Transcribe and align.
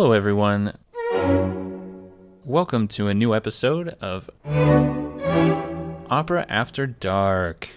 Hello, 0.00 0.12
everyone. 0.12 0.72
Welcome 2.46 2.88
to 2.88 3.08
a 3.08 3.12
new 3.12 3.34
episode 3.34 3.90
of 4.00 4.30
Opera 6.10 6.46
After 6.48 6.86
Dark. 6.86 7.68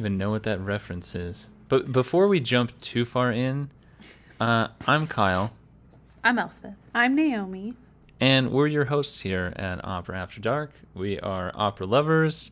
Even 0.00 0.16
know 0.16 0.30
what 0.30 0.44
that 0.44 0.58
reference 0.60 1.14
is. 1.14 1.46
But 1.68 1.92
before 1.92 2.26
we 2.26 2.40
jump 2.40 2.72
too 2.80 3.04
far 3.04 3.30
in, 3.30 3.68
uh, 4.40 4.68
I'm 4.88 5.06
Kyle, 5.06 5.52
I'm 6.24 6.38
Elspeth. 6.38 6.72
I'm 6.94 7.14
Naomi. 7.14 7.74
and 8.18 8.50
we're 8.50 8.66
your 8.66 8.86
hosts 8.86 9.20
here 9.20 9.52
at 9.56 9.84
Opera 9.84 10.18
After 10.18 10.40
Dark. 10.40 10.72
We 10.94 11.20
are 11.20 11.52
opera 11.54 11.84
lovers. 11.84 12.50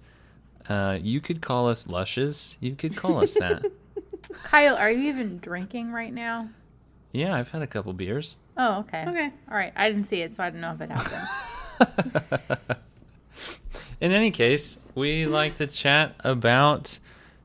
Uh, 0.69 0.98
you 1.00 1.22
could 1.22 1.41
call 1.41 1.70
us 1.70 1.88
lushes. 1.88 2.54
You 2.60 2.74
could 2.76 2.94
call 2.94 3.22
us 3.22 3.32
that. 3.38 3.64
Kyle, 4.44 4.76
are 4.76 4.91
you 4.91 5.08
even 5.08 5.38
drinking 5.38 5.91
right 5.92 6.12
now? 6.12 6.50
yeah, 7.12 7.34
I've 7.34 7.48
had 7.48 7.62
a 7.62 7.66
couple 7.66 7.94
beers. 7.94 8.36
Oh, 8.58 8.80
okay. 8.80 9.06
Okay. 9.08 9.32
All 9.50 9.56
right. 9.56 9.72
I 9.74 9.88
didn't 9.88 10.04
see 10.04 10.20
it, 10.20 10.34
so 10.34 10.44
I 10.44 10.50
don't 10.50 10.60
know 10.60 10.72
if 10.72 10.80
it 10.82 10.91
happened. 10.91 12.76
In 14.02 14.12
any 14.12 14.30
case, 14.30 14.78
we 14.94 15.24
like 15.24 15.54
to 15.54 15.66
chat 15.66 16.14
about. 16.20 16.98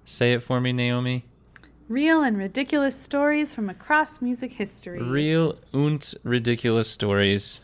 Say 0.05 0.33
it 0.33 0.43
for 0.43 0.59
me, 0.59 0.73
Naomi. 0.73 1.25
Real 1.89 2.23
and 2.23 2.37
ridiculous 2.37 2.99
stories 2.99 3.53
from 3.53 3.69
across 3.69 4.21
music 4.21 4.53
history. 4.53 5.01
Real 5.01 5.57
und 5.73 6.13
ridiculous 6.23 6.89
stories 6.89 7.61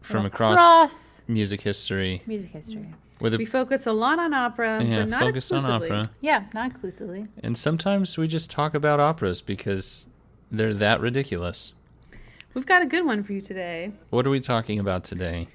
from 0.00 0.26
across 0.26 0.54
Across 0.60 1.22
music 1.28 1.60
history. 1.62 2.22
music 2.26 2.50
history. 2.50 2.92
With 3.20 3.34
we 3.36 3.44
focus 3.46 3.86
a 3.86 3.92
lot 3.92 4.18
on 4.18 4.34
opera, 4.34 4.82
yeah, 4.82 5.00
but 5.00 5.08
not 5.10 5.20
focus 5.22 5.52
on 5.52 5.58
exclusively. 5.58 5.90
opera. 5.98 6.10
Yeah, 6.20 6.44
not 6.52 6.72
exclusively. 6.72 7.26
And 7.42 7.56
sometimes 7.56 8.18
we 8.18 8.26
just 8.26 8.50
talk 8.50 8.74
about 8.74 8.98
operas 8.98 9.40
because 9.40 10.06
they're 10.50 10.74
that 10.74 11.00
ridiculous. 11.00 11.72
We've 12.54 12.66
got 12.66 12.82
a 12.82 12.86
good 12.86 13.06
one 13.06 13.22
for 13.22 13.32
you 13.32 13.40
today. 13.40 13.92
What 14.10 14.26
are 14.26 14.30
we 14.30 14.40
talking 14.40 14.80
about 14.80 15.04
today? 15.04 15.46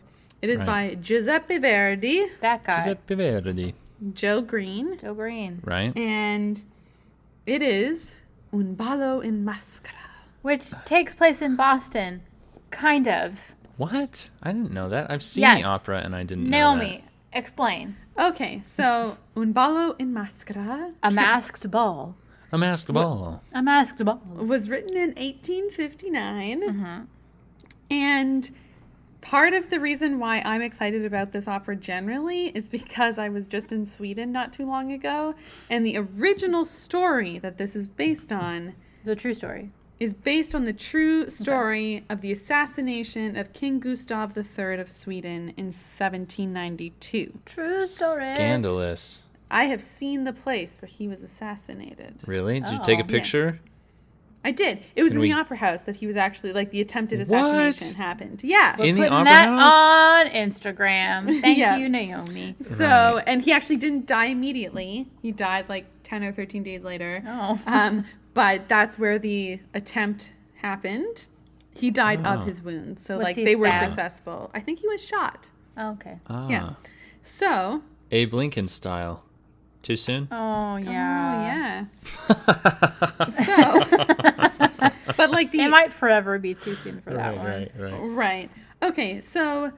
It 0.42 0.50
is 0.50 0.60
Right. 0.60 0.66
by 0.66 0.96
Giuseppe 0.96 1.58
Verdi, 1.58 2.26
That 2.40 2.64
guy. 2.64 2.78
Giuseppe 2.78 3.16
Verdi, 3.16 3.76
Joe 4.14 4.42
Green, 4.42 4.98
Joe 4.98 5.14
Green. 5.14 5.62
right? 5.66 5.96
and 5.98 6.62
it 7.46 7.62
is 7.62 8.16
Un 8.54 8.76
ballo 8.76 9.20
in 9.20 9.44
maschera. 9.46 9.92
Which 10.42 10.72
takes 10.86 11.14
place 11.16 11.42
in 11.42 11.56
Boston. 11.56 12.22
Kind 12.72 13.08
of. 13.08 13.56
What? 13.78 14.30
I 14.42 14.52
didn't 14.54 14.72
know 14.72 14.88
that. 14.90 15.12
I've 15.12 15.24
seen 15.24 15.42
Yes. 15.42 15.62
the 15.62 15.68
opera 15.68 16.00
and 16.00 16.16
I 16.16 16.24
didn't 16.24 16.50
know 16.50 16.76
Naomi, 16.76 17.04
explain. 17.34 17.96
Okay, 18.18 18.62
so 18.64 19.18
Un 19.36 19.52
ballo 19.52 19.96
in 20.00 20.14
maschera 20.14 20.94
A 21.04 21.12
masked 21.12 21.70
ball. 21.70 22.16
A 22.52 22.58
masked 22.58 22.94
ball. 22.94 23.44
A 23.54 23.62
masked 23.62 24.04
ball. 24.06 24.22
was 24.36 24.70
written 24.70 24.96
in 24.96 25.10
1859 25.16 26.62
Mm-hmm. 26.62 27.02
and 27.92 28.52
part 29.22 29.54
of 29.54 29.70
the 29.70 29.80
reason 29.80 30.20
why 30.20 30.42
i'm 30.46 30.62
excited 30.62 31.04
about 31.06 31.32
this 31.32 31.48
opera 31.48 31.76
generally 31.76 32.48
is 32.56 32.68
because 32.68 33.18
i 33.18 33.28
was 33.30 33.48
just 33.48 33.72
in 33.72 33.86
sweden 33.86 34.32
not 34.32 34.54
too 34.54 34.66
long 34.66 34.92
ago 34.92 35.34
and 35.70 35.86
the 35.86 35.98
original 35.98 36.64
story 36.64 37.38
that 37.40 37.58
this 37.58 37.76
is 37.76 37.88
based 37.88 38.32
on 38.32 38.74
It's 39.02 39.10
a 39.10 39.16
true 39.16 39.34
story. 39.34 39.72
is 40.00 40.14
based 40.14 40.54
on 40.54 40.66
the 40.66 40.74
true 40.74 41.30
story 41.30 42.06
of 42.10 42.22
the 42.22 42.32
assassination 42.32 43.36
of 43.36 43.54
king 43.54 43.80
gustav 43.80 44.38
iii 44.38 44.80
of 44.80 44.92
sweden 44.92 45.54
in 45.58 45.66
1792 45.68 47.40
True 47.46 47.84
story. 47.86 48.36
Scandalous. 48.36 49.24
i 49.50 49.64
have 49.66 49.82
seen 49.82 50.24
the 50.24 50.34
place 50.34 50.78
where 50.80 50.90
he 50.90 51.08
was 51.08 51.24
assassinated 51.24 52.18
Really? 52.26 52.60
Did 52.60 52.70
you 52.70 52.78
Oh. 52.80 52.84
take 52.84 53.00
a 53.00 53.04
oh, 53.04 53.06
Yeah. 53.06 53.58
Picture? 54.48 54.64
i 54.64 54.74
did 54.74 54.84
it 54.96 55.04
was 55.04 55.12
Can 55.12 55.18
in 55.18 55.22
we- 55.22 55.32
the 55.34 55.40
opera 55.40 55.58
house 55.58 55.82
that 55.84 55.96
he 55.98 56.08
was 56.08 56.16
actually 56.16 56.54
like 56.54 56.72
the 56.72 56.82
attempted 56.82 57.20
What? 57.28 57.38
assassination 57.38 57.96
happened 57.98 58.44
yeah 58.44 58.76
We're 58.78 58.86
In 58.86 58.96
the 58.96 59.08
opera 59.10 59.26
that 59.26 59.48
house? 59.48 59.74
on 60.28 60.32
Instagram. 60.34 61.42
Thank 61.42 61.58
Yeah. 61.58 61.78
you, 61.78 61.90
Naomi. 61.90 62.56
So, 62.78 62.86
Right. 63.16 63.24
and 63.28 63.42
he 63.42 63.52
actually 63.52 63.78
didn't 63.78 64.06
die 64.08 64.26
immediately. 64.26 65.08
He 65.22 65.32
died 65.32 65.70
like 65.70 65.86
10 66.04 66.24
or 66.24 66.32
13 66.32 66.64
days 66.64 66.84
later. 66.84 67.24
Oh. 67.28 67.60
Um, 67.68 68.06
but 68.34 68.68
that's 68.68 68.98
where 69.00 69.18
the 69.20 69.60
attempt 69.74 70.32
happened. 70.56 71.26
He 71.74 71.92
died 71.92 72.22
Oh. 72.26 72.30
of 72.42 72.46
his 72.48 72.62
wounds. 72.62 73.04
So, 73.04 73.18
Was 73.18 73.26
like, 73.26 73.36
he 73.36 73.44
they 73.46 73.56
were 73.56 73.72
successful. 73.72 74.50
I 74.54 74.60
think 74.60 74.80
he 74.80 74.88
was 74.88 75.04
shot. 75.06 75.50
Oh, 75.78 75.92
okay. 75.92 76.18
Ah. 76.28 76.48
Yeah. 76.50 76.70
So, 77.24 77.82
Abe 78.12 78.34
Lincoln 78.34 78.68
style. 78.68 79.24
Too 79.88 79.96
soon? 79.96 80.28
Oh 80.34 80.76
yeah. 80.76 81.32
oh, 81.32 81.46
yeah. 81.48 81.86
So, 83.46 83.80
but 85.16 85.32
like 85.32 85.54
the. 85.54 85.62
It 85.62 85.70
might 85.70 85.94
forever 85.94 86.38
be 86.40 86.56
too 86.56 86.76
soon 86.76 87.00
for 87.00 87.14
that 87.14 87.38
right, 87.38 87.38
one. 87.38 87.48
right, 87.48 87.72
right. 87.78 87.94
Right. 87.94 88.50
Okay, 88.84 89.22
so 89.22 89.72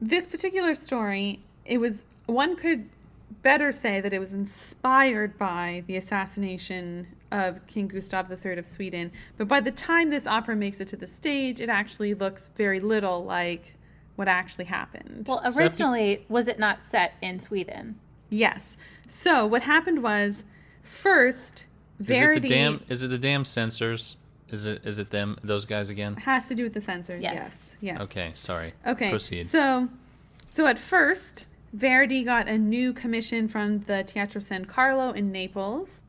this 0.00 0.26
particular 0.26 0.74
story, 0.74 1.38
it 1.64 1.78
was 1.78 2.02
one 2.26 2.56
could 2.56 2.88
better 3.42 3.70
say 3.70 4.00
that 4.00 4.12
it 4.12 4.18
was 4.18 4.32
inspired 4.32 5.38
by 5.38 5.84
the 5.86 5.96
assassination 5.96 7.06
of 7.30 7.64
King 7.68 7.86
Gustav 7.86 8.28
III 8.28 8.58
of 8.58 8.66
Sweden. 8.66 9.12
But 9.36 9.46
by 9.46 9.60
the 9.60 9.70
time 9.70 10.10
this 10.10 10.26
opera 10.26 10.56
makes 10.56 10.80
it 10.80 10.88
to 10.88 10.96
the 10.96 11.06
stage, 11.06 11.60
it 11.60 11.68
actually 11.68 12.14
looks 12.14 12.50
very 12.56 12.80
little 12.80 13.24
like 13.24 13.74
what 14.16 14.26
actually 14.26 14.64
happened. 14.64 15.26
Well, 15.28 15.40
that 15.44 15.56
be- 15.56 15.62
originally, 15.62 16.26
was 16.28 16.48
it 16.48 16.58
not 16.58 16.82
set 16.82 17.14
in 17.22 17.38
Sweden? 17.38 18.00
Yes. 18.30 18.76
So 19.08 19.46
what 19.46 19.62
happened 19.62 20.02
was 20.02 20.44
first 20.82 21.64
Is 22.00 22.06
Verdi 22.06 22.36
it 22.38 22.40
the 22.42 22.48
damn 22.48 22.80
is 22.88 23.02
it 23.02 23.08
the 23.08 23.18
damn 23.18 23.44
censors? 23.44 24.16
Is 24.50 24.66
it 24.66 24.82
is 24.84 24.98
it 24.98 25.10
them 25.10 25.36
those 25.42 25.64
guys 25.64 25.90
again? 25.90 26.14
has 26.16 26.46
to 26.48 26.54
do 26.54 26.64
with 26.64 26.74
the 26.74 26.80
censors. 26.80 27.20
Yes. 27.22 27.34
yes. 27.34 27.60
Yeah. 27.80 28.02
Okay, 28.02 28.30
sorry. 28.34 28.72
Okay. 28.86 29.10
Proceed. 29.10 29.46
So, 29.46 29.88
so 30.48 30.66
at 30.66 30.78
first, 30.78 31.46
Verdi 31.74 32.24
got 32.24 32.48
a 32.48 32.56
new 32.56 32.92
commission 32.94 33.48
from 33.48 33.80
the 33.80 34.02
Teatro 34.04 34.40
San 34.40 34.64
Carlo 34.64 35.10
in 35.10 35.30
Naples 35.30 36.00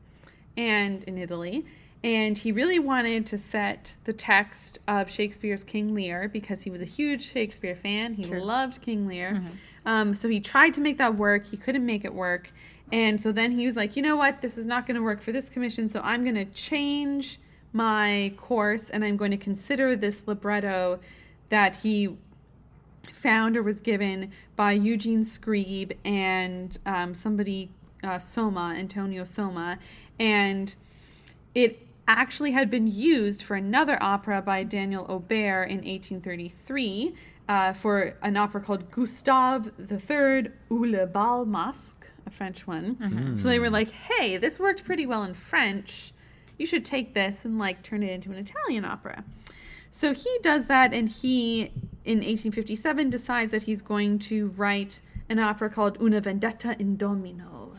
and 0.56 1.04
in 1.04 1.18
Italy. 1.18 1.66
And 2.02 2.38
he 2.38 2.52
really 2.52 2.78
wanted 2.78 3.26
to 3.26 3.36
set 3.38 3.94
the 4.04 4.12
text 4.12 4.78
of 4.86 5.10
Shakespeare's 5.10 5.64
King 5.64 5.94
Lear 5.94 6.28
because 6.28 6.62
he 6.62 6.70
was 6.70 6.80
a 6.80 6.84
huge 6.86 7.30
Shakespeare 7.32 7.74
fan. 7.74 8.14
He 8.14 8.22
Sure. 8.24 8.40
loved 8.40 8.80
King 8.80 9.06
Lear. 9.06 9.32
Mm-hmm. 9.32 9.48
Um, 9.86 10.14
so 10.14 10.28
he 10.28 10.40
tried 10.40 10.74
to 10.74 10.80
make 10.80 10.98
that 10.98 11.16
work. 11.16 11.46
He 11.46 11.56
couldn't 11.56 11.84
make 11.84 12.04
it 12.04 12.14
work. 12.14 12.50
And 12.92 13.20
so 13.20 13.32
then 13.32 13.52
he 13.52 13.66
was 13.66 13.76
like, 13.76 13.96
you 13.96 14.02
know 14.02 14.16
what? 14.16 14.40
This 14.40 14.56
is 14.56 14.66
not 14.66 14.86
going 14.86 14.96
to 14.96 15.02
work 15.02 15.20
for 15.20 15.32
this 15.32 15.48
commission. 15.50 15.88
So 15.88 16.00
I'm 16.02 16.24
going 16.24 16.36
to 16.36 16.46
change 16.46 17.38
my 17.72 18.32
course 18.36 18.88
and 18.90 19.04
I'm 19.04 19.16
going 19.16 19.30
to 19.30 19.36
consider 19.36 19.94
this 19.94 20.22
libretto 20.26 21.00
that 21.50 21.76
he 21.76 22.16
found 23.12 23.56
or 23.56 23.62
was 23.62 23.80
given 23.80 24.32
by 24.56 24.72
Eugene 24.72 25.24
Scribe 25.24 25.92
and 26.04 26.78
um, 26.86 27.14
somebody, 27.14 27.70
uh, 28.02 28.18
Somma, 28.18 28.76
Antonio 28.78 29.24
Somma. 29.24 29.78
And 30.18 30.74
it 31.54 31.86
actually 32.06 32.52
had 32.52 32.70
been 32.70 32.86
used 32.86 33.42
for 33.42 33.54
another 33.54 34.02
opera 34.02 34.40
by 34.40 34.64
Daniel 34.64 35.04
Auber 35.04 35.62
in 35.62 35.78
1833 35.78 37.14
uh, 37.48 37.72
for 37.72 38.14
an 38.22 38.36
opera 38.36 38.60
called 38.60 38.90
Gustave 38.90 39.70
III 39.90 40.50
ou 40.70 40.84
le 40.84 41.06
bal 41.06 41.46
masque, 41.46 42.06
a 42.26 42.30
French 42.30 42.66
one. 42.66 42.96
So 43.36 43.48
they 43.48 43.58
were 43.58 43.70
like, 43.70 43.90
hey, 43.90 44.36
this 44.36 44.58
worked 44.58 44.84
pretty 44.84 45.06
well 45.06 45.22
in 45.22 45.34
French. 45.34 46.12
You 46.58 46.66
should 46.66 46.84
take 46.84 47.14
this 47.14 47.44
and 47.44 47.58
like 47.58 47.82
turn 47.82 48.02
it 48.02 48.10
into 48.10 48.30
an 48.30 48.38
Italian 48.38 48.84
opera. 48.84 49.24
So 49.90 50.12
he 50.12 50.38
does 50.42 50.66
that 50.66 50.92
and 50.92 51.08
he 51.08 51.72
in 52.04 52.18
1857 52.18 53.10
decides 53.10 53.52
that 53.52 53.62
he's 53.62 53.82
going 53.82 54.18
to 54.20 54.48
write 54.48 55.00
an 55.28 55.38
opera 55.38 55.70
called 55.70 55.98
Una 56.00 56.20
Vendetta 56.20 56.76
in 56.78 56.96
Domino. 56.96 57.72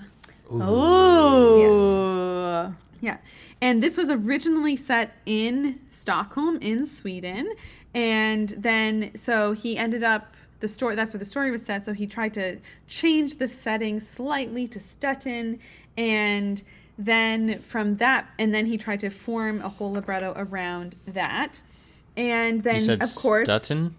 Oh. 0.51 2.73
Yeah. 3.01 3.17
And 3.61 3.81
this 3.83 3.97
was 3.97 4.09
originally 4.09 4.75
set 4.75 5.15
in 5.25 5.79
Stockholm 5.89 6.57
in 6.61 6.85
Sweden. 6.85 7.53
And 7.93 8.49
then 8.49 9.11
so 9.15 9.53
he 9.53 9.77
ended 9.77 10.03
up 10.03 10.35
the 10.59 10.67
story 10.67 10.95
that's 10.95 11.13
where 11.13 11.19
the 11.19 11.25
story 11.25 11.51
was 11.51 11.65
set. 11.65 11.85
So 11.85 11.93
he 11.93 12.07
tried 12.07 12.33
to 12.35 12.57
change 12.87 13.37
the 13.37 13.47
setting 13.47 13.99
slightly 13.99 14.67
to 14.67 14.79
Stettin 14.79 15.59
and 15.97 16.61
then 16.97 17.59
from 17.59 17.95
that 17.97 18.29
and 18.37 18.53
then 18.53 18.65
he 18.65 18.77
tried 18.77 18.99
to 18.99 19.09
form 19.09 19.61
a 19.61 19.69
whole 19.69 19.93
libretto 19.93 20.33
around 20.35 20.95
that. 21.07 21.61
And 22.17 22.63
then 22.63 23.01
of 23.01 23.15
course 23.15 23.45
Stutton? 23.45 23.95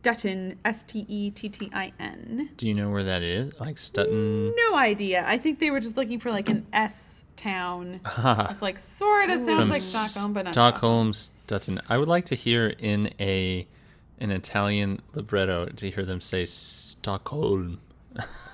Stettin 0.00 0.58
S 0.64 0.84
T 0.84 1.04
E 1.08 1.30
T 1.30 1.50
T 1.50 1.70
I 1.74 1.92
N. 1.98 2.48
Do 2.56 2.66
you 2.66 2.72
know 2.72 2.88
where 2.88 3.04
that 3.04 3.22
is? 3.22 3.52
Like 3.60 3.76
Stutton? 3.76 4.54
No 4.70 4.76
idea. 4.76 5.24
I 5.26 5.36
think 5.36 5.58
they 5.58 5.70
were 5.70 5.80
just 5.80 5.96
looking 5.98 6.18
for 6.18 6.30
like 6.30 6.48
an 6.48 6.66
S 6.72 7.24
town. 7.36 8.00
It's 8.50 8.62
like 8.62 8.78
sort 8.78 9.28
of 9.28 9.40
sounds 9.40 9.58
From 9.58 9.68
like 9.68 9.80
Stockholm, 9.80 10.32
but 10.32 10.44
not 10.46 10.54
Stockholm, 10.54 11.12
Stutton. 11.12 11.80
I 11.88 11.98
would 11.98 12.08
like 12.08 12.24
to 12.26 12.34
hear 12.34 12.68
in 12.68 13.12
a 13.20 13.66
an 14.20 14.30
Italian 14.30 15.00
libretto 15.14 15.66
to 15.66 15.90
hear 15.90 16.06
them 16.06 16.22
say 16.22 16.46
Stockholm. 16.46 17.80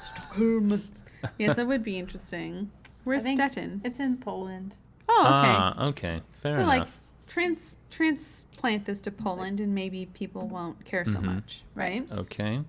Stockholm. 0.05 0.83
yes, 1.39 1.55
that 1.57 1.67
would 1.67 1.85
be 1.85 1.97
interesting. 1.97 2.71
I 2.85 2.91
Where's 3.05 3.23
think 3.23 3.39
Stettin? 3.39 3.83
It's 3.85 4.01
in 4.01 4.17
Poland. 4.17 4.75
Oh, 5.09 5.23
okay. 5.23 5.53
Ah, 5.53 5.87
okay. 5.87 6.23
Fair 6.43 6.53
so 6.53 6.59
enough. 6.59 6.69
like 6.69 6.89
trans 7.37 7.77
transplant 7.91 8.87
this 8.87 8.99
to 9.03 9.11
Poland, 9.11 9.61
and 9.61 9.75
maybe 9.75 10.07
people 10.07 10.49
won't 10.49 10.85
care 10.87 11.05
so 11.05 11.13
Mm-hmm. 11.13 11.27
much, 11.27 11.63
right? 11.75 12.07
okay. 12.11 12.63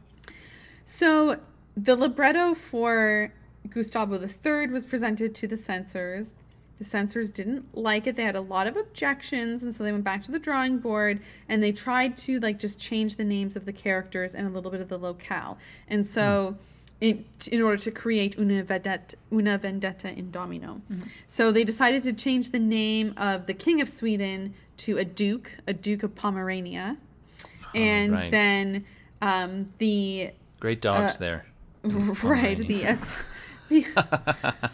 So 0.86 1.40
the 1.76 1.96
libretto 1.96 2.54
for 2.54 3.32
Gustavo 3.70 4.20
III 4.22 4.68
was 4.68 4.86
presented 4.86 5.34
to 5.36 5.48
the 5.48 5.56
censors. 5.58 6.28
The 6.80 6.84
censors 6.86 7.32
didn't 7.32 7.76
like 7.76 8.08
it. 8.08 8.16
They 8.18 8.24
had 8.24 8.36
a 8.36 8.42
lot 8.42 8.68
of 8.68 8.76
objections, 8.78 9.64
and 9.64 9.74
so 9.74 9.84
they 9.84 9.92
went 9.92 10.04
back 10.04 10.22
to 10.24 10.32
the 10.32 10.40
drawing 10.40 10.78
board 10.80 11.22
and 11.50 11.64
they 11.64 11.72
tried 11.72 12.18
to 12.20 12.40
like 12.40 12.60
just 12.60 12.78
change 12.80 13.16
the 13.16 13.24
names 13.24 13.56
of 13.56 13.66
the 13.66 13.74
characters 13.74 14.36
and 14.36 14.46
a 14.48 14.50
little 14.50 14.70
bit 14.70 14.82
of 14.82 14.90
the 14.90 14.98
locale. 14.98 15.58
And 15.88 16.06
so, 16.06 16.56
in, 17.00 17.26
in 17.52 17.62
order 17.62 17.78
to 17.78 17.92
create 17.92 18.38
una 18.38 18.64
vendetta, 18.64 19.16
una 19.32 19.58
vendetta 19.58 20.10
in 20.10 20.32
domino, 20.32 20.82
so 21.28 21.52
they 21.52 21.64
decided 21.64 22.04
to 22.04 22.14
change 22.14 22.50
the 22.52 22.60
name 22.60 23.14
of 23.18 23.46
the 23.46 23.54
king 23.54 23.82
of 23.82 23.90
Sweden 23.90 24.54
to 24.78 24.98
a 24.98 25.06
duke, 25.06 25.52
a 25.68 25.74
duke 25.74 26.04
of 26.04 26.16
Pomerania, 26.16 26.98
and 27.76 28.14
right. 28.14 28.32
then 28.32 28.86
um, 29.22 29.72
the 29.78 30.32
Great 30.60 30.82
dogs 30.82 31.16
Uh, 31.16 31.20
there. 31.20 31.46
right 32.24 32.58
the, 32.58 32.66
the 33.70 33.86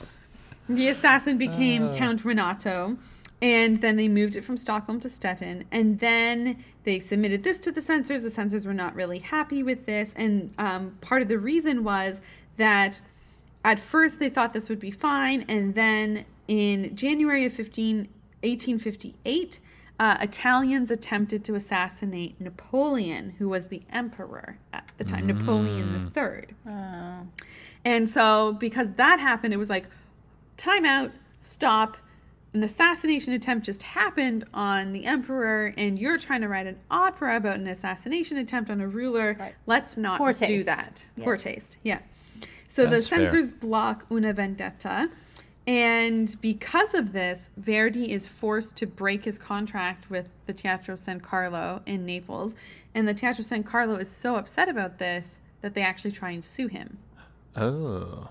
the 0.70 0.88
assassin 0.88 1.38
became 1.38 1.90
Uh. 1.90 1.96
count 1.98 2.24
renato 2.24 2.98
and 3.44 3.82
then 3.82 3.98
they 3.98 4.08
moved 4.08 4.38
it 4.38 4.46
from 4.46 4.56
stockholm 4.56 5.02
to 5.02 5.10
stettin. 5.10 5.66
And 5.70 6.00
then 6.00 6.64
they 6.86 6.98
submitted 6.98 7.44
this 7.44 7.60
to 7.60 7.74
the 7.74 7.82
censors. 7.82 8.24
The 8.24 8.32
censors 8.32 8.66
were 8.66 8.74
not 8.74 8.96
really 8.96 9.20
happy 9.20 9.62
with 9.62 9.86
this. 9.86 10.14
And 10.16 10.54
um, 10.58 10.98
part 11.02 11.22
of 11.22 11.28
the 11.28 11.38
reason 11.38 11.84
was 11.84 12.22
that 12.56 13.02
at 13.66 13.80
first 13.80 14.20
they 14.20 14.30
thought 14.30 14.54
this 14.54 14.70
would 14.70 14.80
be 14.80 14.92
fine. 14.92 15.44
And 15.50 15.76
then 15.76 16.24
in 16.48 16.96
january 16.96 17.46
of 17.46 17.52
15, 17.54 17.98
1858 18.44 19.60
uh, 20.00 20.18
italians 20.20 20.92
attempted 20.92 21.46
to 21.46 21.56
assassinate 21.56 22.40
napoleon 22.42 23.34
who 23.38 23.48
was 23.48 23.68
the 23.68 23.82
emperor 23.90 24.58
at 24.74 24.92
the 24.98 25.06
time 25.06 25.26
napoleon 25.26 26.12
iii 26.18 26.46
Oh. 26.68 27.28
and 27.86 28.10
so, 28.10 28.54
because 28.54 28.92
that 28.98 29.22
happened, 29.22 29.54
it 29.54 29.58
was 29.58 29.70
like, 29.70 29.86
time 30.58 30.84
out, 30.86 31.12
stop. 31.42 31.98
An 32.54 32.62
assassination 32.64 33.34
attempt 33.34 33.66
just 33.66 33.82
happened 33.82 34.46
on 34.54 34.94
the 34.94 35.06
emperor, 35.06 35.74
and 35.76 35.98
you're 35.98 36.20
trying 36.20 36.42
to 36.42 36.48
write 36.48 36.68
an 36.68 36.78
opera 36.92 37.36
about 37.38 37.56
an 37.56 37.68
assassination 37.68 38.38
attempt 38.38 38.70
on 38.70 38.80
a 38.80 38.88
ruler. 38.88 39.36
Right. 39.40 39.56
Let's 39.66 39.98
not 39.98 40.20
Poor 40.20 40.34
do 40.34 40.46
taste. 40.46 40.66
that. 40.68 41.06
Yes. 41.18 41.24
Poor 41.24 41.38
taste. 41.38 41.78
Yeah. 41.82 42.00
So 42.68 42.86
That's 42.86 43.06
the 43.06 43.10
fair. 43.16 43.30
censors 43.30 43.52
block 43.52 44.06
Una 44.12 44.34
Vendetta. 44.34 45.10
And 45.66 46.36
because 46.42 46.94
of 46.94 47.14
this, 47.14 47.50
Verdi 47.58 48.12
is 48.12 48.28
forced 48.28 48.76
to 48.78 48.86
break 48.86 49.26
his 49.26 49.40
contract 49.40 50.10
with 50.10 50.30
the 50.46 50.54
Teatro 50.54 50.96
San 50.96 51.22
Carlo 51.22 51.82
in 51.86 52.06
Naples. 52.06 52.54
And 52.94 53.08
the 53.08 53.14
Teatro 53.14 53.44
San 53.44 53.64
Carlo 53.64 53.96
is 53.96 54.12
so 54.12 54.36
upset 54.36 54.70
about 54.70 55.00
this 55.00 55.40
that 55.62 55.74
they 55.74 55.82
actually 55.82 56.12
try 56.12 56.32
and 56.32 56.44
sue 56.44 56.68
him 56.68 56.98
Oh. 57.56 58.28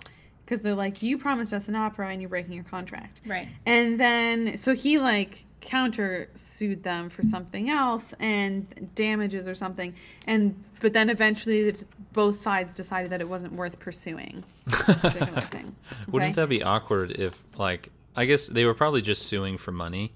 Because 0.53 0.63
they're 0.63 0.75
like, 0.75 1.03
you 1.03 1.17
promised 1.17 1.55
us 1.55 1.67
an 1.69 1.75
opera 1.75 2.11
and 2.11 2.21
you're 2.21 2.29
breaking 2.29 2.53
your 2.53 2.65
contract. 2.65 3.23
Right. 3.25 3.49
And 3.65 3.99
then, 3.99 4.59
so 4.59 4.75
he 4.75 4.99
like 4.99 5.47
counter 5.63 6.29
sued 6.35 6.83
them 6.83 7.09
for 7.09 7.23
something 7.23 7.71
else 7.71 8.13
and 8.21 8.91
damages 8.95 9.49
or 9.49 9.55
something. 9.55 9.95
And, 10.27 10.63
but 10.81 10.93
then 10.93 11.09
eventually 11.09 11.71
the, 11.71 11.87
both 12.13 12.37
sides 12.37 12.75
decided 12.75 13.11
that 13.13 13.23
it 13.23 13.29
wasn't 13.31 13.55
worth 13.55 13.79
pursuing 13.79 14.45
this 14.67 15.01
particular 15.01 15.41
thing. 15.41 15.75
Wouldn't 16.09 16.37
that 16.37 16.51
be 16.51 16.63
awkward 16.63 17.13
if, 17.13 17.43
like, 17.57 17.89
I 18.15 18.27
guess 18.27 18.47
they 18.47 18.67
were 18.67 18.75
probably 18.75 19.01
just 19.01 19.29
suing 19.29 19.57
for 19.57 19.73
money. 19.73 20.13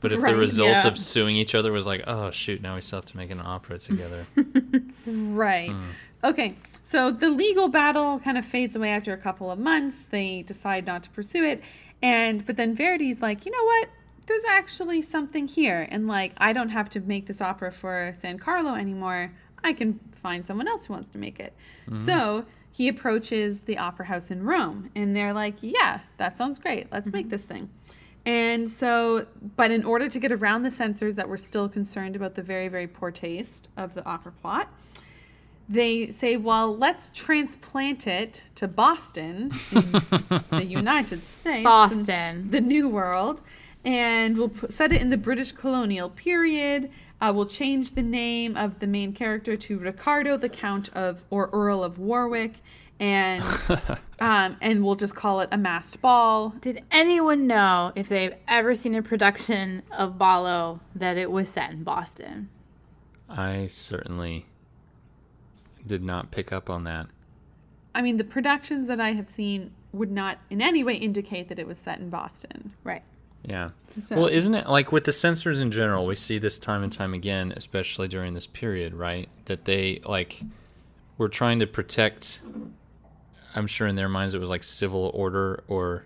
But 0.00 0.12
if 0.12 0.22
Right, 0.22 0.32
the 0.32 0.38
result 0.38 0.70
yeah. 0.70 0.86
of 0.86 0.98
suing 0.98 1.36
each 1.36 1.54
other 1.54 1.70
was 1.70 1.86
like, 1.86 2.04
oh 2.06 2.30
shoot, 2.30 2.62
now 2.62 2.76
we 2.76 2.80
still 2.80 2.96
have 3.00 3.04
to 3.04 3.16
make 3.18 3.30
an 3.30 3.42
opera 3.44 3.78
together. 3.78 4.24
Right. 5.06 5.70
Hmm. 5.70 5.84
Okay. 6.24 6.54
So 6.90 7.12
the 7.12 7.30
legal 7.30 7.68
battle 7.68 8.18
kind 8.18 8.36
of 8.36 8.44
fades 8.44 8.74
away 8.74 8.90
after 8.90 9.12
a 9.12 9.16
couple 9.16 9.48
of 9.48 9.60
months. 9.60 10.06
They 10.06 10.42
decide 10.42 10.86
not 10.86 11.04
to 11.04 11.10
pursue 11.10 11.44
it. 11.44 11.62
And 12.02 12.44
but 12.44 12.56
then 12.56 12.74
Verdi's 12.74 13.22
like, 13.22 13.46
"You 13.46 13.52
know 13.52 13.64
what? 13.64 13.90
There's 14.26 14.42
actually 14.48 15.00
something 15.02 15.46
here 15.46 15.86
and 15.88 16.08
like 16.08 16.32
I 16.38 16.52
don't 16.52 16.70
have 16.70 16.90
to 16.90 17.00
make 17.00 17.26
this 17.26 17.40
opera 17.40 17.70
for 17.70 18.12
San 18.18 18.40
Carlo 18.40 18.74
anymore. 18.74 19.30
I 19.62 19.72
can 19.72 20.00
find 20.20 20.44
someone 20.44 20.66
else 20.66 20.86
who 20.86 20.94
wants 20.94 21.10
to 21.10 21.18
make 21.18 21.38
it." 21.38 21.54
Mm-hmm. 21.88 22.04
So, 22.04 22.44
he 22.72 22.88
approaches 22.88 23.60
the 23.60 23.78
opera 23.78 24.06
house 24.06 24.32
in 24.32 24.42
Rome 24.42 24.90
and 24.96 25.14
they're 25.14 25.32
like, 25.32 25.58
"Yeah, 25.60 26.00
that 26.16 26.36
sounds 26.36 26.58
great. 26.58 26.88
Let's 26.90 27.12
make 27.12 27.26
mm-hmm. 27.26 27.30
this 27.30 27.44
thing." 27.44 27.70
And 28.26 28.68
so, 28.68 29.26
but 29.54 29.70
in 29.70 29.84
order 29.84 30.08
to 30.08 30.18
get 30.18 30.32
around 30.32 30.64
the 30.64 30.72
censors 30.72 31.14
that 31.14 31.28
were 31.28 31.36
still 31.36 31.68
concerned 31.68 32.16
about 32.16 32.34
the 32.34 32.42
very, 32.42 32.66
very 32.66 32.88
poor 32.88 33.12
taste 33.12 33.68
of 33.76 33.94
the 33.94 34.04
opera 34.04 34.32
plot, 34.32 34.68
they 35.70 36.10
say, 36.10 36.36
well, 36.36 36.76
let's 36.76 37.10
transplant 37.14 38.08
it 38.08 38.42
to 38.56 38.66
Boston, 38.66 39.50
the 39.70 40.64
United 40.68 41.24
States, 41.24 41.62
Boston. 41.62 42.50
the 42.50 42.60
New 42.60 42.88
World, 42.88 43.40
and 43.84 44.36
we'll 44.36 44.48
put, 44.48 44.72
set 44.72 44.92
it 44.92 45.00
in 45.00 45.10
the 45.10 45.16
British 45.16 45.52
colonial 45.52 46.10
period. 46.10 46.90
Uh, 47.20 47.32
we'll 47.32 47.46
change 47.46 47.94
the 47.94 48.02
name 48.02 48.56
of 48.56 48.80
the 48.80 48.86
main 48.88 49.12
character 49.12 49.56
to 49.56 49.78
Ricardo, 49.78 50.36
the 50.36 50.48
Count 50.48 50.88
of 50.92 51.22
or 51.30 51.48
Earl 51.52 51.84
of 51.84 52.00
Warwick, 52.00 52.54
and 52.98 53.44
um, 54.18 54.56
and 54.60 54.84
we'll 54.84 54.96
just 54.96 55.14
call 55.14 55.40
it 55.40 55.50
a 55.52 55.56
masked 55.56 56.00
ball. 56.00 56.52
Did 56.60 56.82
anyone 56.90 57.46
know 57.46 57.92
if 57.94 58.08
they've 58.08 58.34
ever 58.48 58.74
seen 58.74 58.96
a 58.96 59.02
production 59.02 59.84
of 59.96 60.18
Ballo 60.18 60.80
that 60.96 61.16
it 61.16 61.30
was 61.30 61.48
set 61.48 61.70
in 61.70 61.84
Boston? 61.84 62.48
I 63.28 63.68
certainly 63.68 64.46
did 65.86 66.02
not 66.02 66.30
pick 66.30 66.52
up 66.52 66.68
on 66.70 66.84
that. 66.84 67.06
I 67.94 68.02
mean, 68.02 68.16
the 68.16 68.24
productions 68.24 68.86
that 68.88 69.00
I 69.00 69.12
have 69.12 69.28
seen 69.28 69.72
would 69.92 70.10
not 70.12 70.38
in 70.50 70.60
any 70.62 70.84
way 70.84 70.94
indicate 70.94 71.48
that 71.48 71.58
it 71.58 71.66
was 71.66 71.78
set 71.78 71.98
in 71.98 72.10
Boston. 72.10 72.72
Right. 72.84 73.02
Yeah. 73.42 73.70
So- 74.00 74.16
Well, 74.16 74.26
isn't 74.26 74.54
it 74.54 74.68
like 74.68 74.92
with 74.92 75.04
the 75.04 75.12
censors 75.12 75.60
in 75.60 75.70
general? 75.70 76.06
We 76.06 76.14
see 76.14 76.38
this 76.38 76.58
time 76.58 76.82
and 76.84 76.92
time 76.92 77.14
again, 77.14 77.52
especially 77.56 78.06
during 78.06 78.34
this 78.34 78.46
period, 78.46 78.94
right? 78.94 79.28
That 79.46 79.64
they 79.64 80.00
like 80.04 80.40
were 81.18 81.28
trying 81.28 81.58
to 81.60 81.66
protect. 81.66 82.40
I'm 83.56 83.66
sure 83.66 83.88
in 83.88 83.96
their 83.96 84.08
minds 84.08 84.34
it 84.34 84.38
was 84.40 84.50
like 84.50 84.62
civil 84.62 85.10
order 85.14 85.64
or 85.66 86.04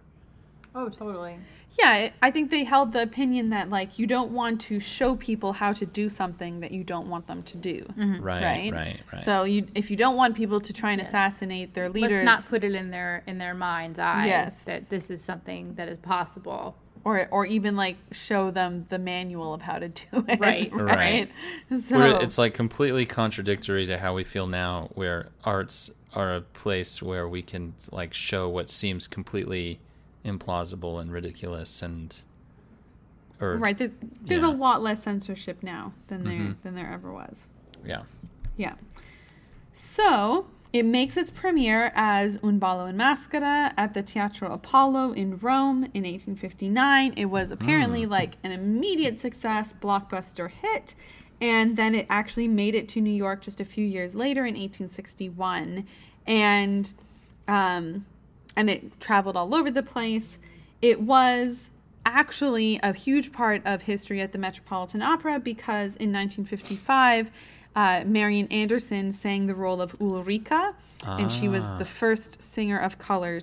Oh, 0.75 0.88
totally. 0.88 1.37
Yeah, 1.78 2.11
I 2.23 2.31
think 2.31 2.50
they 2.50 2.62
held 2.64 2.93
the 2.93 3.02
opinion 3.02 3.50
that 3.50 3.69
like 3.69 3.99
you 3.99 4.07
don't 4.07 4.31
want 4.31 4.61
to 4.62 4.78
show 4.78 5.16
people 5.16 5.52
how 5.52 5.73
to 5.73 5.85
do 5.85 6.09
something 6.09 6.61
that 6.61 6.71
you 6.71 6.85
don't 6.85 7.09
want 7.09 7.26
them 7.26 7.43
to 7.43 7.57
do. 7.57 7.85
Mm-hmm. 7.99 8.23
right, 8.23 8.43
Right. 8.43 8.73
right, 8.73 9.00
right. 9.12 9.23
So 9.25 9.43
you 9.45 9.66
if 9.75 9.90
you 9.90 9.97
don't 9.97 10.16
want 10.16 10.37
people 10.37 10.61
to 10.61 10.73
try 10.73 10.93
and 10.93 11.00
Yes. 11.00 11.09
assassinate 11.09 11.75
their 11.75 11.88
leaders 11.88 12.23
Let's 12.23 12.25
not 12.25 12.49
put 12.49 12.62
it 12.64 12.75
in 12.75 12.90
their 12.90 13.25
in 13.26 13.38
their 13.38 13.54
mind's 13.54 13.99
eye 13.99 14.26
Yes. 14.26 14.62
that 14.64 14.88
this 14.88 15.11
is 15.11 15.23
something 15.23 15.75
that 15.75 15.88
is 15.88 15.99
possible. 15.99 16.76
or 17.04 17.28
or 17.31 17.45
even 17.45 17.75
like 17.76 17.97
show 18.12 18.50
them 18.50 18.87
the 18.88 18.99
manual 18.99 19.52
of 19.52 19.61
how 19.62 19.78
to 19.78 19.88
do 19.88 20.25
it. 20.28 20.38
Right. 20.40 20.73
Right. 20.73 21.28
So 21.85 21.99
Where 21.99 22.23
it's 22.23 22.38
like 22.38 22.54
completely 22.54 23.04
contradictory 23.04 23.87
to 23.88 23.99
how 23.99 24.14
we 24.14 24.23
feel 24.25 24.47
now, 24.47 24.90
where 24.95 25.28
arts 25.45 25.90
are 26.14 26.37
a 26.37 26.40
place 26.40 27.02
where 27.02 27.28
we 27.28 27.43
can 27.43 27.75
like 27.90 28.14
show 28.14 28.49
what 28.49 28.71
seems 28.71 29.09
completely 29.09 29.81
implausible 30.25 31.00
and 31.00 31.12
ridiculous 31.12 31.83
and 31.83 32.19
or 33.40 33.57
right 33.59 33.76
there's 33.78 33.90
there's 34.23 34.43
Yeah. 34.43 34.49
a 34.49 34.54
lot 34.54 34.83
less 34.83 35.02
censorship 35.02 35.62
now 35.62 35.93
than 36.09 36.25
there 36.25 36.33
Mhm. 36.38 36.57
than 36.62 36.75
there 36.75 36.90
ever 36.93 37.12
was. 37.12 37.49
Yeah. 37.85 38.02
Yeah. 38.57 38.75
So 39.73 40.47
it 40.73 40.85
makes 40.85 41.16
its 41.16 41.31
premiere 41.31 41.93
as 41.95 42.38
Un 42.43 42.59
ballo 42.59 42.87
in 42.87 42.97
maschera 42.97 43.73
at 43.76 43.95
the 43.95 44.02
Teatro 44.02 44.52
Apollo 44.52 45.12
in 45.12 45.38
Rome 45.38 45.85
in 45.95 46.04
1859. 46.04 47.12
It 47.16 47.26
was 47.26 47.50
apparently 47.50 48.07
like 48.07 48.37
an 48.43 48.50
immediate 48.52 49.21
success, 49.21 49.73
blockbuster 49.81 50.50
hit, 50.50 50.95
and 51.40 51.76
then 51.76 51.95
it 51.95 52.07
actually 52.11 52.49
made 52.49 52.75
it 52.75 52.88
to 52.90 53.00
New 53.00 53.12
York 53.14 53.43
just 53.43 53.61
a 53.61 53.64
few 53.64 53.85
years 53.87 54.14
later 54.14 54.47
in 54.47 54.57
1861, 54.57 55.87
and 56.26 56.93
um, 57.47 58.04
and 58.56 58.70
it 58.70 59.00
traveled 59.00 59.37
all 59.37 59.54
over 59.54 59.70
the 59.70 59.82
place. 59.82 60.38
It 60.82 61.00
was 61.00 61.70
actually 62.06 62.78
a 62.82 62.92
huge 62.92 63.32
part 63.32 63.62
of 63.64 63.82
history 63.82 64.20
at 64.20 64.32
the 64.32 64.38
Metropolitan 64.38 65.02
Opera 65.02 65.38
because 65.38 65.96
in 65.96 66.12
1955, 66.12 67.30
uh, 67.76 68.02
Marian 68.06 68.46
Anderson 68.49 69.11
sang 69.11 69.46
the 69.46 69.54
role 69.54 69.80
of 69.80 69.96
Ulrika, 70.00 70.75
and 71.06 71.30
she 71.32 71.49
was 71.49 71.64
Ah. 71.64 71.78
the 71.78 71.84
first 71.84 72.40
singer 72.42 72.78
of 72.78 72.99
color. 72.99 73.40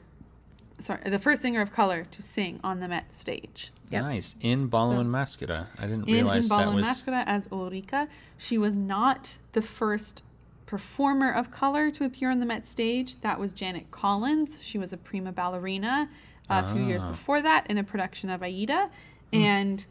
Sorry, 0.80 1.02
the 1.10 1.20
first 1.20 1.42
singer 1.42 1.62
of 1.62 1.72
color 1.72 2.06
to 2.12 2.22
sing 2.22 2.60
on 2.64 2.80
the 2.80 2.88
Met 2.88 3.06
stage. 3.20 3.72
Yep. 3.90 4.04
Nice. 4.04 4.36
In 4.42 4.68
Ballo 4.68 4.94
So- 4.96 5.00
and 5.02 5.10
Maschera. 5.12 5.68
I 5.78 5.82
didn't 5.82 6.04
In, 6.04 6.10
in 6.10 6.14
realize 6.16 6.48
that 6.50 6.58
Ballo 6.58 6.76
was. 6.76 6.88
Maschera 6.88 7.24
as 7.28 7.48
Ulrika, 7.52 8.08
she 8.38 8.58
was 8.58 8.74
not 8.76 9.38
the 9.52 9.62
first 9.62 10.24
performer 10.72 11.30
of 11.30 11.52
color 11.52 11.92
to 11.92 12.06
appear 12.06 12.32
on 12.32 12.40
the 12.40 12.46
Met 12.46 12.66
stage. 12.66 13.20
That 13.20 13.38
was 13.38 13.52
Janet 13.52 13.92
Collins. 13.92 14.58
She 14.64 14.78
was 14.78 14.94
a 14.94 14.98
prima 14.98 15.34
ballerina 15.34 16.08
uh, 16.50 16.64
a 16.66 16.74
few 16.74 16.86
years 16.86 17.04
Ah. 17.04 17.10
before 17.12 17.42
that 17.42 17.68
in 17.70 17.78
a 17.78 17.84
production 17.84 18.30
of 18.30 18.42
Aida. 18.42 18.90
And 19.34 19.86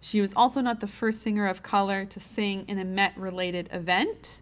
she 0.00 0.20
was 0.20 0.32
also 0.36 0.60
not 0.60 0.78
the 0.78 0.86
first 0.86 1.20
singer 1.20 1.48
of 1.48 1.64
color 1.64 2.04
to 2.04 2.20
sing 2.20 2.64
in 2.68 2.78
a 2.78 2.84
Met 2.84 3.12
related 3.18 3.68
event. 3.72 4.40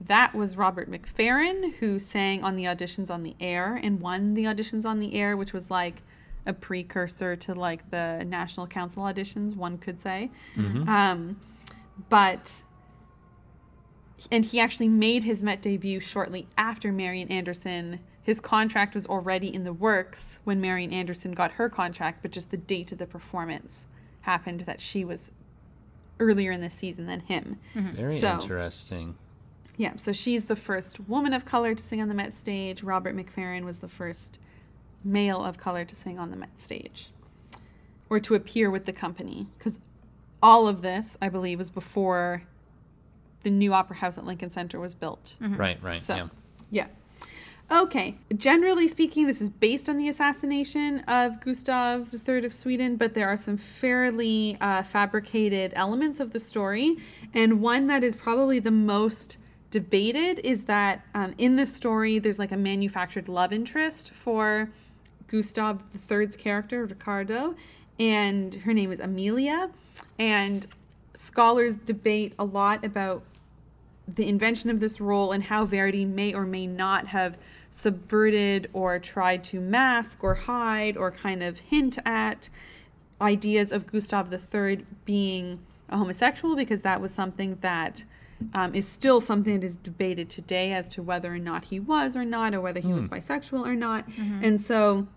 That 0.00 0.34
was 0.34 0.56
Robert 0.56 0.90
McFerrin, 0.90 1.74
who 1.74 1.98
sang 1.98 2.42
on 2.42 2.56
the 2.56 2.64
auditions 2.64 3.10
on 3.10 3.22
the 3.22 3.36
air 3.38 3.78
and 3.82 4.00
won 4.00 4.32
the 4.32 4.44
auditions 4.44 4.86
on 4.86 4.98
the 4.98 5.14
air, 5.14 5.36
which 5.36 5.52
was 5.52 5.70
like 5.70 5.96
a 6.46 6.54
precursor 6.54 7.36
to 7.36 7.52
like 7.54 7.90
the 7.90 8.24
National 8.26 8.66
Council 8.66 9.02
auditions, 9.02 9.54
one 9.54 9.76
could 9.76 10.00
say. 10.00 10.30
Um, 10.88 11.38
but 12.08 12.62
and 14.30 14.44
he 14.44 14.60
actually 14.60 14.88
made 14.88 15.24
his 15.24 15.42
Met 15.42 15.62
debut 15.62 16.00
shortly 16.00 16.46
after 16.56 16.92
Marian 16.92 17.28
Anderson. 17.30 18.00
His 18.22 18.40
contract 18.40 18.94
was 18.94 19.06
already 19.06 19.52
in 19.54 19.64
the 19.64 19.72
works 19.72 20.38
when 20.44 20.60
Marian 20.60 20.92
Anderson 20.92 21.32
got 21.32 21.52
her 21.52 21.68
contract, 21.68 22.20
but 22.22 22.30
just 22.30 22.50
the 22.50 22.56
date 22.56 22.92
of 22.92 22.98
the 22.98 23.06
performance 23.06 23.86
happened 24.22 24.60
that 24.62 24.80
she 24.82 25.04
was 25.04 25.30
earlier 26.20 26.50
in 26.52 26.60
the 26.60 26.70
season 26.70 27.06
than 27.06 27.20
him. 27.20 27.58
Mm-hmm. 27.74 27.96
Very 27.96 28.18
So- 28.20 28.34
interesting. 28.34 29.14
Yeah, 29.80 29.92
so 30.00 30.12
she's 30.12 30.46
the 30.46 30.56
first 30.56 30.98
woman 31.08 31.32
of 31.32 31.44
color 31.44 31.72
to 31.76 31.82
sing 31.82 32.02
on 32.02 32.08
the 32.08 32.14
Met 32.14 32.36
stage. 32.36 32.82
Robert 32.82 33.16
McFerrin 33.16 33.62
was 33.64 33.78
the 33.78 33.86
first 33.88 34.40
male 35.04 35.44
of 35.44 35.56
color 35.56 35.84
to 35.84 35.94
sing 35.94 36.18
on 36.18 36.32
the 36.32 36.36
Met 36.36 36.60
stage 36.60 37.10
or 38.10 38.18
to 38.18 38.34
appear 38.34 38.72
with 38.72 38.86
the 38.86 38.92
company. 38.92 39.46
Because 39.56 39.78
all 40.42 40.66
of 40.66 40.82
this, 40.82 41.16
I 41.22 41.28
believe, 41.28 41.58
was 41.58 41.70
before 41.70 42.42
the 43.42 43.50
new 43.50 43.72
Opera 43.72 43.96
House 43.96 44.18
at 44.18 44.24
Lincoln 44.24 44.50
Center 44.50 44.80
was 44.80 44.94
built. 44.94 45.36
Right, 45.40 45.82
right. 45.82 46.00
So, 46.00 46.14
yeah. 46.14 46.28
yeah. 46.70 46.86
Okay. 47.70 48.16
Generally 48.34 48.88
speaking, 48.88 49.26
this 49.26 49.42
is 49.42 49.50
based 49.50 49.88
on 49.88 49.98
the 49.98 50.08
assassination 50.08 51.00
of 51.00 51.40
Gustav 51.40 52.14
III 52.26 52.46
of 52.46 52.54
Sweden, 52.54 52.96
but 52.96 53.12
there 53.12 53.28
are 53.28 53.36
some 53.36 53.58
fairly 53.58 54.56
uh, 54.60 54.82
fabricated 54.82 55.72
elements 55.76 56.18
of 56.18 56.32
the 56.32 56.40
story. 56.40 56.96
And 57.34 57.60
one 57.60 57.86
that 57.88 58.02
is 58.02 58.16
probably 58.16 58.58
the 58.58 58.70
most 58.70 59.36
debated 59.70 60.40
is 60.44 60.64
that 60.64 61.04
um, 61.14 61.34
in 61.36 61.56
the 61.56 61.66
story, 61.66 62.18
there's 62.18 62.38
like 62.38 62.52
a 62.52 62.56
manufactured 62.56 63.28
love 63.28 63.52
interest 63.52 64.12
for 64.12 64.70
Gustav 65.26 65.84
III's 66.10 66.36
character, 66.36 66.86
Ricardo, 66.86 67.54
and 68.00 68.54
her 68.54 68.72
name 68.72 68.92
is 68.92 69.00
Amelia. 69.00 69.68
And 70.18 70.66
scholars 71.14 71.76
debate 71.76 72.32
a 72.38 72.44
lot 72.44 72.82
about 72.82 73.22
the 74.14 74.26
invention 74.26 74.70
of 74.70 74.80
this 74.80 75.00
role 75.00 75.32
and 75.32 75.44
how 75.44 75.64
Verdi 75.64 76.04
may 76.04 76.34
or 76.34 76.44
may 76.44 76.66
not 76.66 77.08
have 77.08 77.36
subverted 77.70 78.70
or 78.72 78.98
tried 78.98 79.44
to 79.44 79.60
mask 79.60 80.24
or 80.24 80.34
hide 80.34 80.96
or 80.96 81.10
kind 81.10 81.42
of 81.42 81.58
hint 81.58 81.98
at 82.04 82.48
ideas 83.20 83.72
of 83.72 83.86
Gustav 83.86 84.32
III 84.32 84.84
being 85.04 85.60
a 85.88 85.98
homosexual 85.98 86.56
because 86.56 86.82
that 86.82 87.00
was 87.00 87.12
something 87.12 87.58
that 87.60 88.04
um, 88.54 88.74
is 88.74 88.86
still 88.86 89.20
something 89.20 89.58
that 89.60 89.66
is 89.66 89.76
debated 89.76 90.30
today 90.30 90.72
as 90.72 90.88
to 90.90 91.02
whether 91.02 91.32
or 91.34 91.38
not 91.38 91.64
he 91.66 91.80
was 91.80 92.16
or 92.16 92.24
not, 92.24 92.54
or 92.54 92.60
whether 92.60 92.80
he 92.80 92.92
was 92.92 93.06
bisexual 93.06 93.66
or 93.66 93.74
not. 93.74 94.06
And 94.42 94.60
so 94.60 95.08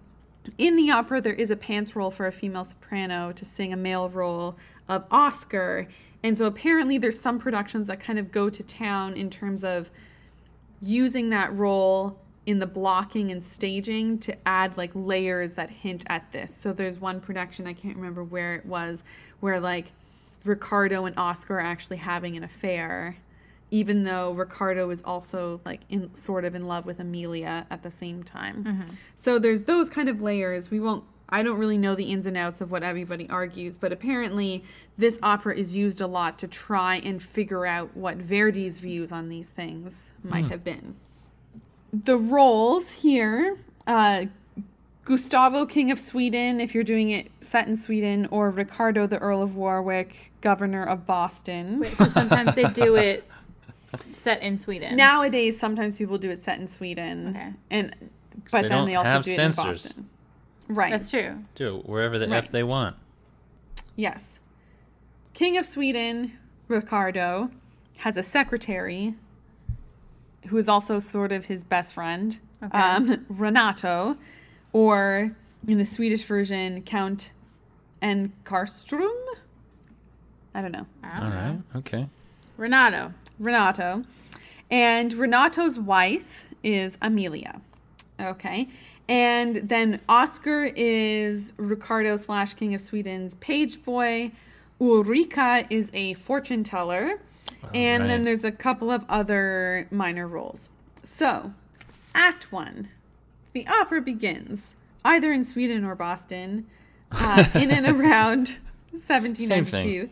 in 0.57 0.75
the 0.75 0.91
opera, 0.91 1.21
there 1.21 1.33
is 1.33 1.51
a 1.51 1.55
pants 1.55 1.95
role 1.95 2.11
for 2.11 2.27
a 2.27 2.31
female 2.31 2.63
soprano 2.63 3.31
to 3.31 3.45
sing 3.45 3.73
a 3.73 3.77
male 3.77 4.09
role 4.09 4.57
of 4.87 5.05
Oscar. 5.11 5.87
And 6.23 6.37
so 6.37 6.45
apparently, 6.45 6.97
there's 6.97 7.19
some 7.19 7.39
productions 7.39 7.87
that 7.87 7.99
kind 7.99 8.19
of 8.19 8.31
go 8.31 8.49
to 8.49 8.63
town 8.63 9.13
in 9.13 9.29
terms 9.29 9.63
of 9.63 9.91
using 10.81 11.29
that 11.29 11.55
role 11.55 12.19
in 12.45 12.59
the 12.59 12.65
blocking 12.65 13.31
and 13.31 13.43
staging 13.43 14.17
to 14.17 14.35
add 14.47 14.75
like 14.77 14.91
layers 14.95 15.53
that 15.53 15.69
hint 15.69 16.03
at 16.07 16.31
this. 16.31 16.55
So 16.55 16.73
there's 16.73 16.99
one 16.99 17.21
production, 17.21 17.67
I 17.67 17.73
can't 17.73 17.95
remember 17.95 18.23
where 18.23 18.55
it 18.55 18.65
was, 18.65 19.03
where 19.39 19.59
like 19.59 19.91
Ricardo 20.43 21.05
and 21.05 21.17
Oscar 21.17 21.57
are 21.57 21.61
actually 21.61 21.97
having 21.97 22.35
an 22.35 22.43
affair, 22.43 23.15
even 23.71 24.03
though 24.03 24.33
Ricardo 24.33 24.89
is 24.89 25.01
also 25.03 25.61
like 25.65 25.81
in 25.89 26.13
sort 26.15 26.45
of 26.45 26.53
in 26.55 26.67
love 26.67 26.85
with 26.85 26.99
Amelia 26.99 27.65
at 27.71 27.83
the 27.83 27.91
same 27.91 28.23
time. 28.23 28.85
So 29.15 29.39
there's 29.39 29.63
those 29.63 29.89
kind 29.89 30.09
of 30.09 30.21
layers. 30.21 30.69
We 30.69 30.79
won't 30.79 31.03
I 31.33 31.43
don't 31.43 31.57
really 31.57 31.77
know 31.77 31.95
the 31.95 32.11
ins 32.11 32.25
and 32.25 32.35
outs 32.35 32.59
of 32.59 32.71
what 32.71 32.83
everybody 32.83 33.29
argues, 33.29 33.77
but 33.77 33.93
apparently 33.93 34.65
this 34.97 35.17
opera 35.23 35.55
is 35.55 35.73
used 35.73 36.01
a 36.01 36.07
lot 36.07 36.37
to 36.39 36.47
try 36.47 36.97
and 36.97 37.23
figure 37.23 37.65
out 37.65 37.95
what 37.95 38.17
Verdi's 38.17 38.79
views 38.79 39.13
on 39.13 39.29
these 39.29 39.47
things 39.47 40.11
might 40.23 40.45
have 40.51 40.63
been. 40.65 40.95
The 41.93 42.17
roles 42.17 42.89
here 42.89 43.57
uh, 43.87 44.25
Gustavo, 45.03 45.65
King 45.65 45.89
of 45.89 45.99
Sweden, 45.99 46.61
if 46.61 46.75
you're 46.75 46.83
doing 46.83 47.09
it 47.09 47.31
set 47.41 47.67
in 47.67 47.75
Sweden, 47.75 48.27
or 48.29 48.51
Ricardo, 48.51 49.07
the 49.07 49.17
Earl 49.17 49.41
of 49.41 49.55
Warwick, 49.55 50.31
Governor 50.41 50.83
of 50.83 51.07
Boston. 51.07 51.79
Wait, 51.79 51.97
so 51.97 52.05
sometimes 52.05 52.53
they 52.55 52.65
do 52.65 52.95
it 52.95 53.27
set 54.13 54.41
in 54.41 54.57
Sweden. 54.57 54.95
Nowadays, 54.95 55.57
sometimes 55.59 55.97
people 55.97 56.17
do 56.17 56.29
it 56.29 56.41
set 56.41 56.59
in 56.59 56.67
Sweden, 56.67 57.29
Okay. 57.35 57.53
and 57.69 57.95
but 58.51 58.61
they 58.63 58.69
then 58.69 58.71
don't 58.71 58.87
they 58.87 58.95
also 58.95 59.09
have 59.09 59.23
do 59.23 59.31
it 59.31 59.39
in 59.39 59.51
Boston. 59.51 60.09
Right. 60.67 60.91
That's 60.91 61.09
true. 61.09 61.43
Do 61.55 61.77
it 61.77 61.85
wherever 61.89 62.17
the 62.17 62.27
Right. 62.27 62.37
F 62.43 62.51
they 62.51 62.63
want. 62.63 62.95
Yes. 63.95 64.39
King 65.33 65.57
of 65.57 65.65
Sweden, 65.65 66.33
Ricardo, 66.67 67.51
has 67.97 68.15
a 68.17 68.23
secretary 68.23 69.15
who 70.47 70.57
is 70.57 70.67
also 70.69 70.99
sort 70.99 71.31
of 71.31 71.45
his 71.45 71.63
best 71.63 71.93
friend, 71.93 72.39
Okay. 72.63 72.77
um, 72.79 73.25
Renato, 73.29 74.17
or 74.73 75.35
in 75.67 75.77
the 75.77 75.85
Swedish 75.85 76.23
version, 76.23 76.81
Count 76.83 77.31
Enkarstrom. 78.01 79.11
I 80.53 80.61
don't 80.61 80.71
know. 80.71 80.85
I 81.03 81.19
don't 81.19 81.29
know. 81.29 81.35
right. 81.35 81.59
Okay. 81.77 82.07
Renato. 82.57 83.13
Renato. 83.41 84.03
And 84.69 85.13
Renato's 85.13 85.77
wife 85.77 86.45
is 86.63 86.97
Amelia. 87.01 87.61
Okay. 88.19 88.69
And 89.09 89.57
then 89.67 89.99
Oscar 90.07 90.71
is 90.75 91.53
Ricardo 91.57 92.15
slash 92.15 92.53
King 92.53 92.73
of 92.73 92.81
Sweden's 92.81 93.35
page 93.35 93.83
boy. 93.83 94.31
Ulrika 94.79 95.65
is 95.69 95.91
a 95.93 96.13
fortune 96.13 96.63
teller. 96.63 97.19
and 97.73 98.09
then 98.09 98.23
there's 98.23 98.43
a 98.43 98.51
couple 98.51 98.89
of 98.89 99.03
other 99.09 99.87
minor 99.91 100.27
roles. 100.27 100.69
So, 101.03 101.53
Act 102.15 102.51
One. 102.51 102.87
The 103.53 103.67
opera 103.67 104.01
begins 104.01 104.75
either 105.03 105.31
in 105.33 105.43
Sweden 105.43 105.83
or 105.83 105.95
Boston 105.95 106.65
uh, 107.11 107.45
in 107.55 107.71
and 107.71 107.85
around 107.99 108.57
1792 108.91 110.09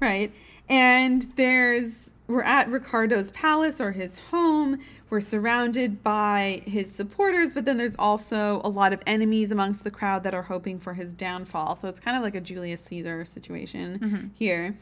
right 0.00 0.32
and 0.68 1.22
there's 1.36 2.05
we're 2.28 2.42
at 2.42 2.68
ricardo's 2.68 3.30
palace 3.30 3.80
or 3.80 3.92
his 3.92 4.18
home 4.30 4.78
we're 5.10 5.20
surrounded 5.20 6.02
by 6.02 6.62
his 6.66 6.90
supporters 6.90 7.54
but 7.54 7.64
then 7.64 7.76
there's 7.78 7.96
also 7.98 8.60
a 8.64 8.68
lot 8.68 8.92
of 8.92 9.00
enemies 9.06 9.50
amongst 9.50 9.84
the 9.84 9.90
crowd 9.90 10.22
that 10.24 10.34
are 10.34 10.42
hoping 10.42 10.78
for 10.78 10.94
his 10.94 11.12
downfall. 11.12 11.74
So 11.74 11.88
it's 11.88 12.00
kind 12.00 12.16
of 12.16 12.22
like 12.22 12.34
a 12.34 12.40
julius 12.40 12.82
caesar 12.84 13.24
situation 13.24 13.98
mm-hmm. 13.98 14.26
here. 14.34 14.76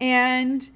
And 0.00 0.68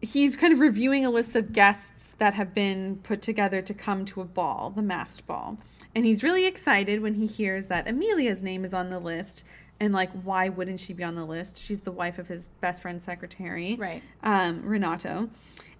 he's 0.00 0.36
kind 0.36 0.52
of 0.52 0.60
reviewing 0.60 1.04
a 1.04 1.10
list 1.10 1.36
of 1.36 1.52
guests 1.52 2.14
that 2.18 2.34
have 2.34 2.54
been 2.54 2.96
put 3.02 3.22
together 3.22 3.62
to 3.62 3.74
come 3.74 4.04
to 4.06 4.20
a 4.20 4.24
ball, 4.24 4.72
the 4.74 4.82
masked 4.82 5.26
ball. 5.26 5.58
And 5.94 6.06
he's 6.06 6.22
really 6.22 6.46
excited 6.46 7.02
when 7.02 7.14
he 7.14 7.26
hears 7.26 7.66
that 7.66 7.88
Amelia's 7.88 8.42
name 8.42 8.64
is 8.64 8.72
on 8.72 8.90
the 8.90 9.00
list 9.00 9.44
and 9.80 9.92
like 9.92 10.10
why 10.22 10.48
wouldn't 10.48 10.78
she 10.80 10.92
be 10.92 11.02
on 11.02 11.14
the 11.14 11.24
list? 11.24 11.58
She's 11.58 11.80
the 11.80 11.90
wife 11.92 12.18
of 12.18 12.28
his 12.28 12.48
best 12.60 12.82
friend's 12.82 13.02
secretary, 13.04 13.74
Right. 13.76 14.02
Um, 14.22 14.62
Renato, 14.64 15.28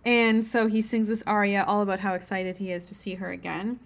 and 0.05 0.45
so 0.47 0.67
he 0.67 0.81
sings 0.83 1.09
this 1.09 1.23
aria 1.27 1.63
all 1.67 1.83
about 1.83 2.01
how 2.01 2.15
excited 2.15 2.57
he 2.57 2.73
is 2.73 2.87
to 2.89 2.95
see 2.95 3.15
her 3.17 3.31
again, 3.31 3.79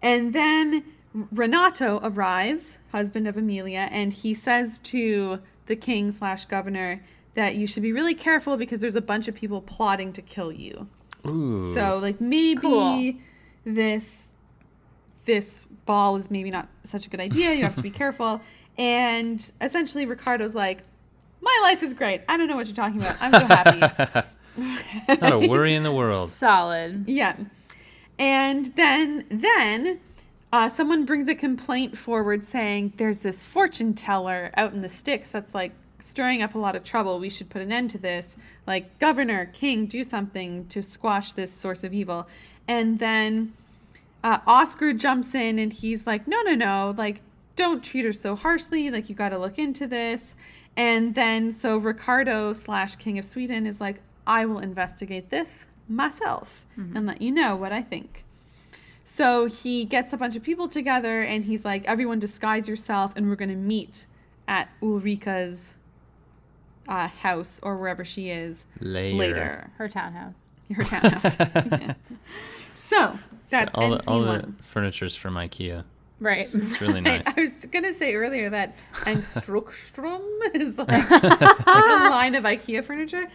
and 0.00 0.32
then 0.32 0.84
Renato 1.32 1.98
arrives, 2.02 2.78
husband 2.92 3.26
of 3.26 3.36
Amelia, 3.36 3.88
and 3.90 4.12
he 4.12 4.34
says 4.34 4.78
to 4.80 5.40
the 5.66 5.74
king 5.76 6.12
slash 6.12 6.44
governor 6.44 7.02
that 7.34 7.56
you 7.56 7.66
should 7.66 7.82
be 7.82 7.92
really 7.92 8.14
careful 8.14 8.56
because 8.56 8.80
there's 8.80 8.94
a 8.94 9.00
bunch 9.00 9.26
of 9.26 9.34
people 9.34 9.60
plotting 9.62 10.12
to 10.12 10.22
kill 10.22 10.52
you. 10.52 10.86
Ooh. 11.26 11.74
So 11.74 11.98
like 11.98 12.20
maybe 12.20 12.60
Cool. 12.60 13.12
this 13.64 14.34
this 15.24 15.64
ball 15.86 16.16
is 16.16 16.30
maybe 16.30 16.50
not 16.50 16.68
such 16.88 17.06
a 17.06 17.10
good 17.10 17.20
idea. 17.20 17.52
You 17.54 17.62
have 17.64 17.74
to 17.76 17.82
be 17.82 17.90
careful. 18.02 18.40
And 18.78 19.52
essentially 19.60 20.06
Ricardo's 20.06 20.54
like, 20.54 20.82
My 21.40 21.58
life 21.62 21.82
is 21.82 21.94
great. 21.94 22.22
I 22.28 22.36
don't 22.36 22.48
know 22.48 22.56
what 22.56 22.66
you're 22.66 22.76
talking 22.76 23.00
about. 23.00 23.16
I'm 23.20 23.32
so 23.32 23.46
happy. 23.46 24.26
Not 25.20 25.32
a 25.32 25.48
worry 25.48 25.74
in 25.74 25.82
the 25.82 25.92
world. 25.92 26.28
Solid. 26.28 27.04
yeah. 27.06 27.36
And 28.18 28.66
then 28.76 29.26
then 29.30 30.00
uh, 30.52 30.70
someone 30.70 31.04
brings 31.04 31.28
a 31.28 31.34
complaint 31.34 31.98
forward 31.98 32.44
saying 32.44 32.94
there's 32.96 33.20
this 33.20 33.44
fortune 33.44 33.92
teller 33.94 34.50
out 34.56 34.72
in 34.72 34.80
the 34.80 34.88
sticks 34.88 35.30
that's 35.30 35.54
like 35.54 35.72
stirring 35.98 36.42
up 36.42 36.54
a 36.54 36.58
lot 36.58 36.76
of 36.76 36.84
trouble. 36.84 37.18
We 37.18 37.30
should 37.30 37.50
put 37.50 37.62
an 37.62 37.72
end 37.72 37.90
to 37.90 37.98
this. 37.98 38.36
Like, 38.66 38.98
governor, 38.98 39.46
king, 39.46 39.86
do 39.86 40.04
something 40.04 40.66
to 40.68 40.82
squash 40.82 41.32
this 41.32 41.52
source 41.52 41.84
of 41.84 41.92
evil. 41.92 42.26
And 42.68 42.98
then 42.98 43.52
uh, 44.24 44.38
Oscar 44.46 44.92
jumps 44.92 45.34
in 45.34 45.58
and 45.58 45.72
he's 45.72 46.06
like, 46.06 46.26
no, 46.26 46.42
no, 46.42 46.54
no, 46.54 46.94
like, 46.96 47.20
don't 47.56 47.82
treat 47.82 48.04
her 48.04 48.12
so 48.12 48.36
harshly. 48.36 48.90
Like, 48.90 49.08
you 49.08 49.14
got 49.14 49.30
to 49.30 49.38
look 49.38 49.58
into 49.58 49.86
this. 49.86 50.34
And 50.76 51.14
then 51.14 51.52
so 51.52 51.78
Ricardo 51.78 52.52
slash 52.52 52.96
King 52.96 53.18
of 53.18 53.24
Sweden 53.24 53.66
is 53.66 53.80
like, 53.80 54.00
I 54.26 54.44
will 54.44 54.58
investigate 54.58 55.30
this 55.30 55.66
myself 55.88 56.66
and 56.76 57.06
let 57.06 57.22
you 57.22 57.30
know 57.32 57.56
what 57.56 57.72
I 57.72 57.80
think. 57.80 58.24
So 59.04 59.46
he 59.46 59.84
gets 59.84 60.12
a 60.12 60.16
bunch 60.16 60.34
of 60.36 60.42
people 60.42 60.68
together 60.68 61.22
and 61.22 61.44
he's 61.44 61.64
like, 61.64 61.84
everyone 61.86 62.18
disguise 62.18 62.68
yourself 62.68 63.12
and 63.16 63.28
we're 63.28 63.36
going 63.36 63.48
to 63.50 63.54
meet 63.54 64.04
at 64.48 64.68
Ulrika's 64.82 65.74
uh, 66.88 67.08
house 67.08 67.58
or 67.62 67.76
wherever 67.76 68.04
she 68.04 68.30
is 68.30 68.64
Later. 68.80 69.16
later. 69.16 69.70
Her 69.78 69.88
townhouse. 69.88 70.42
Her 70.74 70.84
townhouse. 70.84 71.36
Yeah. 71.38 71.94
So 72.74 73.12
So 73.12 73.18
that's 73.48 73.74
all 73.74 73.90
the, 73.90 73.96
all 74.06 74.18
scene 74.18 74.22
the 74.24 74.28
one. 74.28 74.56
furniture's 74.60 75.16
from 75.16 75.34
IKEA. 75.34 75.84
Right. 76.18 76.52
It's 76.52 76.80
really 76.80 77.00
nice. 77.02 77.22
I, 77.26 77.34
I 77.36 77.40
was 77.40 77.66
gonna 77.66 77.92
say 77.92 78.14
earlier 78.14 78.50
that 78.50 78.76
Angstrukstrom 79.00 80.22
is 80.54 80.76
like, 80.78 81.10
like 81.10 81.66
a 81.66 82.08
line 82.10 82.34
of 82.34 82.44
IKEA 82.44 82.84
furniture. 82.84 83.28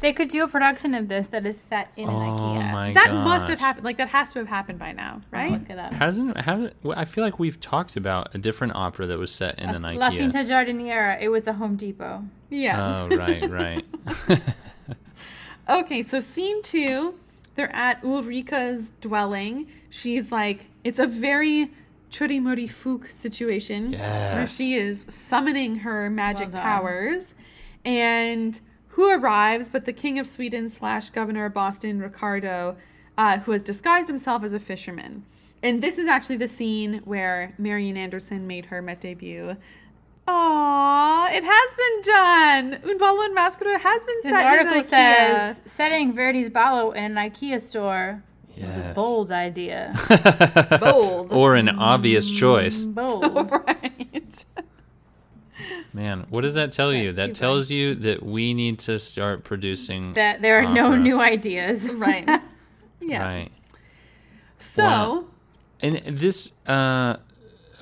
They 0.00 0.12
could 0.12 0.28
do 0.28 0.44
a 0.44 0.48
production 0.48 0.94
of 0.94 1.08
this 1.08 1.26
that 1.28 1.44
is 1.44 1.60
set 1.60 1.90
in 1.96 2.08
an 2.08 2.14
oh 2.14 2.18
IKEA. 2.18 2.72
my 2.72 2.92
that 2.92 3.06
gosh. 3.06 3.24
must 3.24 3.48
have 3.48 3.58
happened. 3.58 3.84
Like 3.84 3.96
that 3.96 4.08
has 4.08 4.32
to 4.32 4.38
have 4.38 4.48
happened 4.48 4.78
by 4.78 4.92
now, 4.92 5.14
I'll 5.14 5.40
right? 5.40 5.52
Look 5.52 5.70
it 5.70 5.78
up. 5.78 5.92
Hasn't 5.92 6.36
haven't 6.36 6.74
I 6.94 7.04
feel 7.04 7.24
like 7.24 7.38
we've 7.38 7.58
talked 7.58 7.96
about 7.96 8.34
a 8.34 8.38
different 8.38 8.74
opera 8.76 9.06
that 9.06 9.18
was 9.18 9.32
set 9.32 9.58
in 9.58 9.70
an 9.70 9.82
IKEA. 9.82 9.98
La 9.98 10.10
IKEA. 10.10 10.30
Finta 10.32 10.46
Giardiniera. 10.46 11.20
It 11.20 11.28
was 11.30 11.46
a 11.46 11.52
Home 11.52 11.76
Depot. 11.76 12.24
Yeah. 12.50 13.06
Oh 13.10 13.16
right, 13.16 13.50
right. 13.50 13.84
Okay, 15.68 16.02
so 16.02 16.20
scene 16.20 16.62
two, 16.62 17.14
they're 17.54 17.74
at 17.74 18.02
Ulrika's 18.02 18.92
dwelling. 19.00 19.66
She's 19.90 20.32
like, 20.32 20.66
it's 20.88 20.98
a 20.98 21.06
very 21.06 21.70
Churimuri 22.10 22.66
Fook 22.66 23.12
situation 23.12 23.92
where 23.92 24.46
she 24.46 24.74
is 24.74 25.04
summoning 25.08 25.76
her 25.76 26.08
magic 26.08 26.52
Well 26.52 26.62
powers. 26.62 27.34
And 27.84 28.58
who 28.88 29.10
arrives 29.10 29.68
but 29.68 29.84
the 29.84 29.92
King 29.92 30.18
of 30.18 30.26
Sweden 30.26 30.70
slash 30.70 31.10
Governor 31.10 31.44
of 31.44 31.54
Boston, 31.54 32.00
Ricardo, 32.00 32.76
uh, 33.18 33.38
who 33.40 33.52
has 33.52 33.62
disguised 33.62 34.08
himself 34.08 34.42
as 34.42 34.54
a 34.54 34.58
fisherman. 34.58 35.24
And 35.62 35.82
this 35.82 35.98
is 35.98 36.06
actually 36.06 36.38
the 36.38 36.48
scene 36.48 37.02
where 37.04 37.54
Marian 37.58 37.96
Anderson 37.96 38.46
made 38.46 38.66
her 38.66 38.80
Met 38.80 39.02
debut. 39.02 39.56
Aww, 40.26 41.32
it 41.32 41.44
has 41.44 41.74
been 41.74 42.12
done. 42.14 42.90
Un 42.90 42.98
ballo 42.98 43.22
in 43.22 43.34
maschera 43.34 43.78
has 43.80 44.02
been 44.04 44.16
This 44.22 44.32
set 44.32 44.46
article 44.46 44.74
in 44.74 44.80
IKEA. 44.80 44.84
says 44.84 45.60
setting 45.64 46.14
Verdi's 46.14 46.50
Ballo 46.50 46.92
in 46.92 47.16
an 47.16 47.30
IKEA 47.30 47.60
store 47.60 48.22
was 48.66 48.76
a 48.76 48.92
bold 48.94 49.30
idea. 49.30 49.94
bold. 50.80 51.32
or 51.32 51.54
an 51.54 51.68
obvious 51.68 52.30
choice. 52.30 52.84
bold. 52.84 53.50
right. 53.52 54.44
Man, 55.92 56.26
what 56.28 56.42
does 56.42 56.54
that 56.54 56.70
tell 56.72 56.92
you? 56.92 57.12
That 57.12 57.28
keep 57.28 57.36
tells 57.36 57.70
you 57.70 57.94
that 57.96 58.22
we 58.22 58.54
need 58.54 58.78
to 58.80 58.98
start 58.98 59.42
producing 59.44 60.12
that 60.12 60.42
there 60.42 60.62
are 60.62 60.72
no 60.72 60.94
new 60.94 61.20
ideas. 61.20 61.92
Right. 61.98 62.28
Yeah. 63.00 63.26
Right. 63.26 63.50
So, 64.58 64.84
Wow. 64.84 65.24
And 65.80 66.02
this 66.06 66.52
uh 66.66 67.16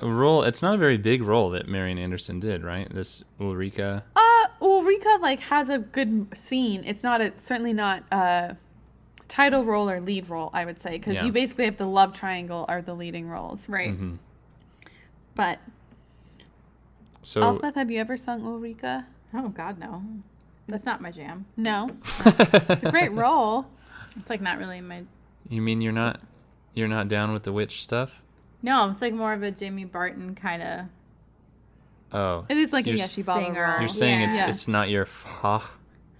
role, 0.01 0.43
it's 0.43 0.61
not 0.61 0.75
a 0.75 0.77
very 0.77 0.97
big 0.97 1.21
role 1.23 1.49
that 1.51 1.67
Marian 1.67 1.97
Anderson 1.97 2.39
did, 2.39 2.63
right? 2.63 2.87
This 2.93 3.23
Ulrika. 3.41 4.03
uh, 4.15 4.45
Ulrika 4.61 5.17
like 5.21 5.39
has 5.41 5.69
a 5.69 5.79
good 5.79 6.27
scene. 6.35 6.83
It's 6.85 7.03
not 7.03 7.19
a 7.21 7.33
certainly 7.35 7.73
not 7.73 8.03
a 8.11 8.55
title 9.27 9.65
role 9.65 9.89
or 9.89 9.99
lead 9.99 10.29
role, 10.29 10.49
I 10.53 10.65
would 10.65 10.81
say, 10.81 10.91
because 10.91 11.15
Yeah. 11.15 11.25
you 11.25 11.31
basically 11.31 11.65
have 11.65 11.77
the 11.77 11.85
love 11.87 12.13
triangle 12.13 12.65
are 12.67 12.81
the 12.81 12.93
leading 12.93 13.27
roles. 13.29 13.67
Right. 13.69 13.91
Mm-hmm. 13.91 14.15
But 15.35 15.59
So 17.23 17.41
Elspeth, 17.41 17.75
have 17.75 17.91
you 17.91 17.99
ever 17.99 18.17
sung 18.17 18.45
Ulrika? 18.45 19.05
Oh 19.33 19.49
God, 19.49 19.79
no. 19.79 20.03
That's 20.67 20.85
not 20.85 21.01
my 21.01 21.11
jam. 21.11 21.45
No. 21.55 21.91
it's 22.25 22.83
a 22.83 22.91
great 22.91 23.11
role. 23.11 23.67
It's 24.17 24.29
like 24.29 24.41
not 24.41 24.57
really 24.57 24.81
my. 24.81 25.03
you 25.49 25.61
mean 25.61 25.81
you're 25.81 25.91
not 25.93 26.19
you're 26.73 26.87
not 26.87 27.07
down 27.07 27.33
with 27.33 27.43
the 27.43 27.53
witch 27.53 27.81
stuff? 27.83 28.21
No, 28.61 28.89
it's 28.89 29.01
like 29.01 29.13
more 29.13 29.33
of 29.33 29.43
a 29.43 29.51
Jamie 29.51 29.85
Barton 29.85 30.35
kind 30.35 30.63
of. 30.63 30.85
Oh. 32.11 32.45
It 32.49 32.57
is 32.57 32.73
like 32.73 32.85
You're 32.85 32.95
a 32.95 32.99
s- 32.99 33.15
Yeshi 33.15 33.25
Baba 33.25 33.45
singer. 33.45 33.77
You're 33.79 33.87
saying 33.87 34.21
it's 34.21 34.39
Yeah. 34.39 34.49
it's 34.49 34.67
not 34.67 34.89
your 34.89 35.05
fa. 35.05 35.61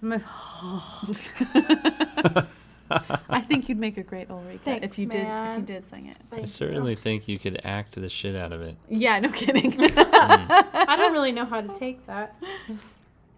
I 3.28 3.40
think 3.40 3.68
you'd 3.68 3.78
make 3.78 3.96
a 3.98 4.02
great 4.02 4.30
Ulrika 4.30 4.64
Thanks, 4.64 4.84
if 4.86 4.98
you 4.98 5.06
did 5.06 5.26
if 5.26 5.56
you 5.58 5.62
did 5.64 5.88
sing 5.90 6.06
it. 6.06 6.16
I 6.32 6.44
certainly 6.46 6.94
think 6.94 7.28
you 7.28 7.38
could 7.38 7.60
act 7.64 7.94
the 7.94 8.08
shit 8.08 8.34
out 8.36 8.52
of 8.52 8.60
it. 8.62 8.76
Yeah, 8.88 9.18
no 9.20 9.30
kidding. 9.30 9.74
I 9.80 10.94
don't 10.98 11.12
really 11.12 11.32
know 11.32 11.44
how 11.44 11.60
to 11.60 11.72
take 11.74 12.06
that. 12.06 12.36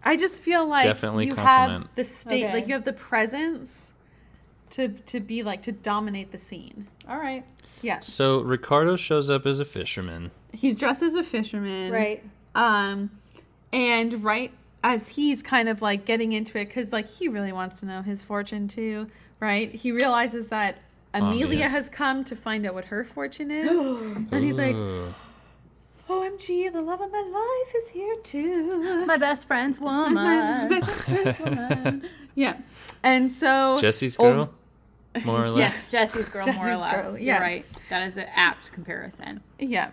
I 0.04 0.16
just 0.16 0.40
feel 0.42 0.66
like 0.66 0.84
Definitely 0.84 1.26
you 1.26 1.34
compliment. 1.34 1.84
have 1.86 1.94
the 1.96 2.04
state, 2.04 2.44
Okay. 2.44 2.52
like 2.54 2.66
you 2.68 2.74
have 2.74 2.84
the 2.84 2.92
presence 2.92 3.92
to 4.70 4.88
to 4.88 5.20
be 5.20 5.42
like 5.42 5.62
to 5.62 5.72
dominate 5.72 6.32
the 6.32 6.38
scene. 6.38 6.86
All 7.08 7.18
right. 7.18 7.44
Yes, 7.82 8.06
So 8.12 8.40
Ricardo 8.42 8.96
shows 8.96 9.30
up 9.30 9.46
as 9.46 9.58
a 9.58 9.64
fisherman. 9.64 10.30
he's 10.52 10.76
dressed 10.76 11.02
as 11.02 11.14
a 11.14 11.22
fisherman, 11.24 11.90
Right. 11.92 12.22
Um, 12.54 13.10
and 13.72 14.22
right 14.22 14.52
as 14.84 15.08
he's 15.08 15.42
kind 15.42 15.68
of 15.68 15.80
like 15.82 16.04
getting 16.04 16.32
into 16.32 16.58
it, 16.58 16.66
because 16.68 16.92
like 16.92 17.08
he 17.08 17.26
really 17.28 17.52
wants 17.52 17.80
to 17.80 17.86
know 17.86 18.02
his 18.02 18.22
fortune 18.22 18.68
too, 18.68 19.08
right? 19.40 19.72
He 19.74 19.90
realizes 19.92 20.46
that 20.48 20.76
Amelia 21.12 21.44
Obvious. 21.44 21.72
has 21.72 21.88
come 21.88 22.22
to 22.24 22.36
find 22.36 22.64
out 22.66 22.74
what 22.74 22.84
her 22.86 23.02
fortune 23.04 23.50
is, 23.50 23.68
and 24.32 24.44
he's 24.44 24.56
like, 24.56 24.76
"OMG, 26.08 26.72
the 26.72 26.82
love 26.82 27.00
of 27.00 27.10
my 27.12 27.22
life 27.66 27.74
is 27.74 27.88
here 27.88 28.16
too." 28.22 29.04
My 29.06 29.16
best 29.16 29.46
friend's 29.46 29.78
woman. 29.80 30.82
yeah, 32.34 32.58
and 33.02 33.30
so 33.30 33.78
Jesse's 33.80 34.16
Oh, 34.18 34.24
girl, 34.24 34.50
more 35.24 35.44
or 35.44 35.50
less. 35.52 35.58
Yes. 35.58 35.90
Jesse's 35.90 36.28
girl, 36.28 36.46
more 36.52 36.70
or 36.72 36.76
less. 36.76 37.04
girl, 37.06 37.18
You're 37.18 37.40
right. 37.40 37.64
That 37.88 38.06
is 38.08 38.16
an 38.16 38.26
apt 38.34 38.72
comparison. 38.72 39.40
Yeah. 39.58 39.90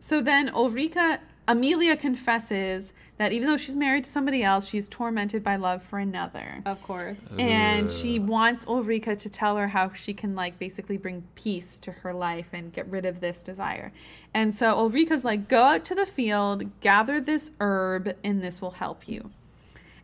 So 0.00 0.20
then 0.20 0.48
Ulrika, 0.50 1.20
Amelia 1.48 1.96
confesses 1.96 2.92
that 3.18 3.32
even 3.32 3.48
though 3.48 3.56
she's 3.56 3.76
married 3.76 4.04
to 4.04 4.10
somebody 4.10 4.42
else, 4.42 4.68
she's 4.68 4.88
tormented 4.88 5.42
by 5.42 5.56
love 5.56 5.82
for 5.82 5.98
another. 5.98 6.62
Of 6.64 6.82
course. 6.82 7.32
And 7.38 7.90
she 7.90 8.18
wants 8.18 8.66
Ulrika 8.66 9.16
to 9.16 9.28
tell 9.28 9.56
her 9.56 9.68
how 9.68 9.92
she 9.92 10.14
can, 10.14 10.34
like, 10.34 10.58
basically 10.58 10.96
bring 10.96 11.24
peace 11.34 11.78
to 11.80 11.92
her 11.92 12.14
life 12.14 12.46
and 12.52 12.72
get 12.72 12.86
rid 12.88 13.04
of 13.04 13.20
this 13.20 13.42
desire. 13.42 13.92
And 14.34 14.54
so 14.54 14.76
Ulrika's 14.78 15.24
like, 15.24 15.48
go 15.48 15.62
out 15.62 15.84
to 15.86 15.94
the 15.94 16.06
field, 16.06 16.80
gather 16.80 17.20
this 17.20 17.50
herb, 17.60 18.16
and 18.24 18.42
this 18.42 18.60
will 18.60 18.72
help 18.72 19.08
you. 19.08 19.30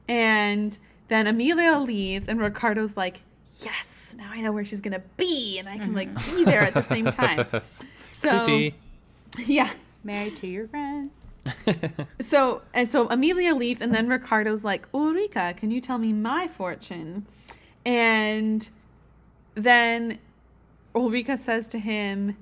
And 0.08 0.76
then 1.08 1.26
Amelia 1.26 1.78
leaves, 1.78 2.28
and 2.28 2.40
Ricardo's 2.40 2.96
like, 2.96 3.22
yes, 3.60 4.14
now 4.18 4.30
I 4.30 4.40
know 4.40 4.52
where 4.52 4.64
she's 4.64 4.80
going 4.80 4.92
to 4.92 5.02
be, 5.16 5.58
and 5.58 5.68
I 5.68 5.78
can, 5.78 5.94
like, 5.94 6.12
mm-hmm. 6.12 6.36
be 6.36 6.44
there 6.44 6.62
at 6.62 6.74
the 6.74 6.82
same 6.82 7.06
time. 7.06 7.46
So, 8.12 8.46
Creepy. 8.46 8.74
yeah. 9.46 9.70
Married 10.02 10.34
to 10.38 10.48
your 10.48 10.66
friend. 10.66 11.12
So 12.20 12.62
and 12.74 12.90
so 12.90 13.08
Amelia 13.08 13.54
leaves, 13.54 13.80
and 13.80 13.94
then 13.94 14.08
Ricardo's 14.08 14.64
like, 14.64 14.88
Ulrika, 14.92 15.54
can 15.56 15.70
you 15.70 15.80
tell 15.80 15.98
me 15.98 16.12
my 16.12 16.48
fortune? 16.48 17.26
And 17.86 18.68
then 19.54 20.18
Ulrika 20.94 21.36
says 21.36 21.68
to 21.70 21.78
him, 21.78 22.36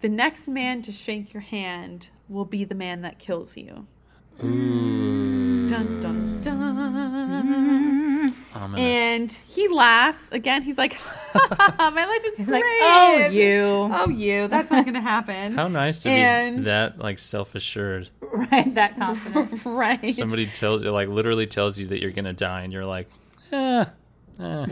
the 0.00 0.08
next 0.08 0.48
man 0.48 0.82
to 0.82 0.92
shake 0.92 1.32
your 1.32 1.42
hand 1.42 2.08
will 2.28 2.44
be 2.44 2.64
the 2.64 2.74
man 2.74 3.02
that 3.02 3.18
kills 3.18 3.56
you. 3.56 3.86
Ooh. 4.42 5.66
Dun 5.68 6.00
dun 6.00 6.40
dun. 6.42 7.93
Ominous. 8.54 9.00
And 9.00 9.32
he 9.32 9.68
laughs 9.68 10.30
again. 10.30 10.62
He's 10.62 10.78
like, 10.78 10.96
"My 11.34 12.06
life 12.06 12.24
is 12.24 12.36
He's 12.36 12.46
great." 12.46 12.62
like, 12.62 12.72
oh, 12.82 13.28
you. 13.30 13.90
Oh, 13.92 14.08
you. 14.08 14.48
That's 14.48 14.70
not 14.70 14.84
going 14.84 14.94
to 14.94 15.00
happen. 15.00 15.54
How 15.56 15.68
nice 15.68 16.00
to 16.04 16.08
be 16.08 16.62
that 16.64 16.98
like 16.98 17.18
self-assured. 17.18 18.08
Right, 18.20 18.74
that 18.74 18.96
confident. 18.96 19.62
right. 19.64 20.14
Somebody 20.14 20.46
tells 20.46 20.84
you, 20.84 20.90
like, 20.90 21.08
literally 21.08 21.46
tells 21.46 21.78
you 21.78 21.86
that 21.88 22.00
you're 22.00 22.10
gonna 22.12 22.32
die, 22.32 22.62
and 22.62 22.72
you're 22.72 22.84
like, 22.84 23.08
eh, 23.52 23.84
eh. 24.40 24.66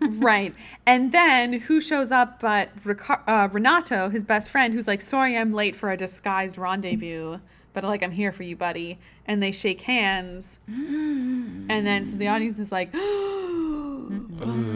Right. 0.00 0.54
And 0.86 1.12
then 1.12 1.52
who 1.54 1.80
shows 1.80 2.10
up 2.12 2.40
but 2.40 2.70
Rica- 2.84 3.22
uh, 3.26 3.48
Renato, 3.50 4.08
his 4.08 4.24
best 4.24 4.50
friend, 4.50 4.74
who's 4.74 4.86
like, 4.86 5.00
sorry, 5.00 5.36
I'm 5.36 5.50
late 5.50 5.74
for 5.76 5.90
a 5.90 5.96
disguised 5.96 6.58
rendezvous, 6.58 7.38
but 7.72 7.84
like, 7.84 8.02
I'm 8.02 8.10
here 8.10 8.32
for 8.32 8.42
you, 8.42 8.56
buddy. 8.56 8.98
And 9.26 9.42
they 9.42 9.52
shake 9.52 9.82
hands. 9.82 10.58
And 10.66 11.86
then 11.86 12.06
so 12.06 12.16
the 12.16 12.28
audience 12.28 12.58
is 12.58 12.72
like, 12.72 12.92
mm. 12.92 14.68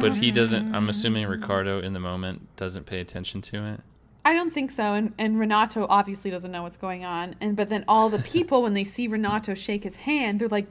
But 0.00 0.16
he 0.16 0.30
doesn't. 0.30 0.74
I'm 0.74 0.88
assuming 0.88 1.26
Ricardo 1.26 1.80
in 1.80 1.92
the 1.92 2.00
moment 2.00 2.48
doesn't 2.56 2.86
pay 2.86 3.00
attention 3.00 3.40
to 3.42 3.64
it. 3.66 3.80
I 4.24 4.34
don't 4.34 4.52
think 4.52 4.70
so. 4.70 4.94
And, 4.94 5.12
and 5.18 5.38
Renato 5.38 5.86
obviously 5.88 6.30
doesn't 6.30 6.50
know 6.50 6.62
what's 6.62 6.76
going 6.76 7.04
on. 7.04 7.34
And 7.40 7.56
but 7.56 7.68
then 7.68 7.84
all 7.88 8.08
the 8.08 8.18
people, 8.22 8.62
when 8.62 8.74
they 8.74 8.84
see 8.84 9.06
Renato 9.06 9.54
shake 9.54 9.84
his 9.84 9.96
hand, 9.96 10.40
they're 10.40 10.48
like, 10.48 10.66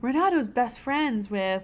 Renato's 0.00 0.46
best 0.46 0.78
friends 0.78 1.30
with 1.30 1.62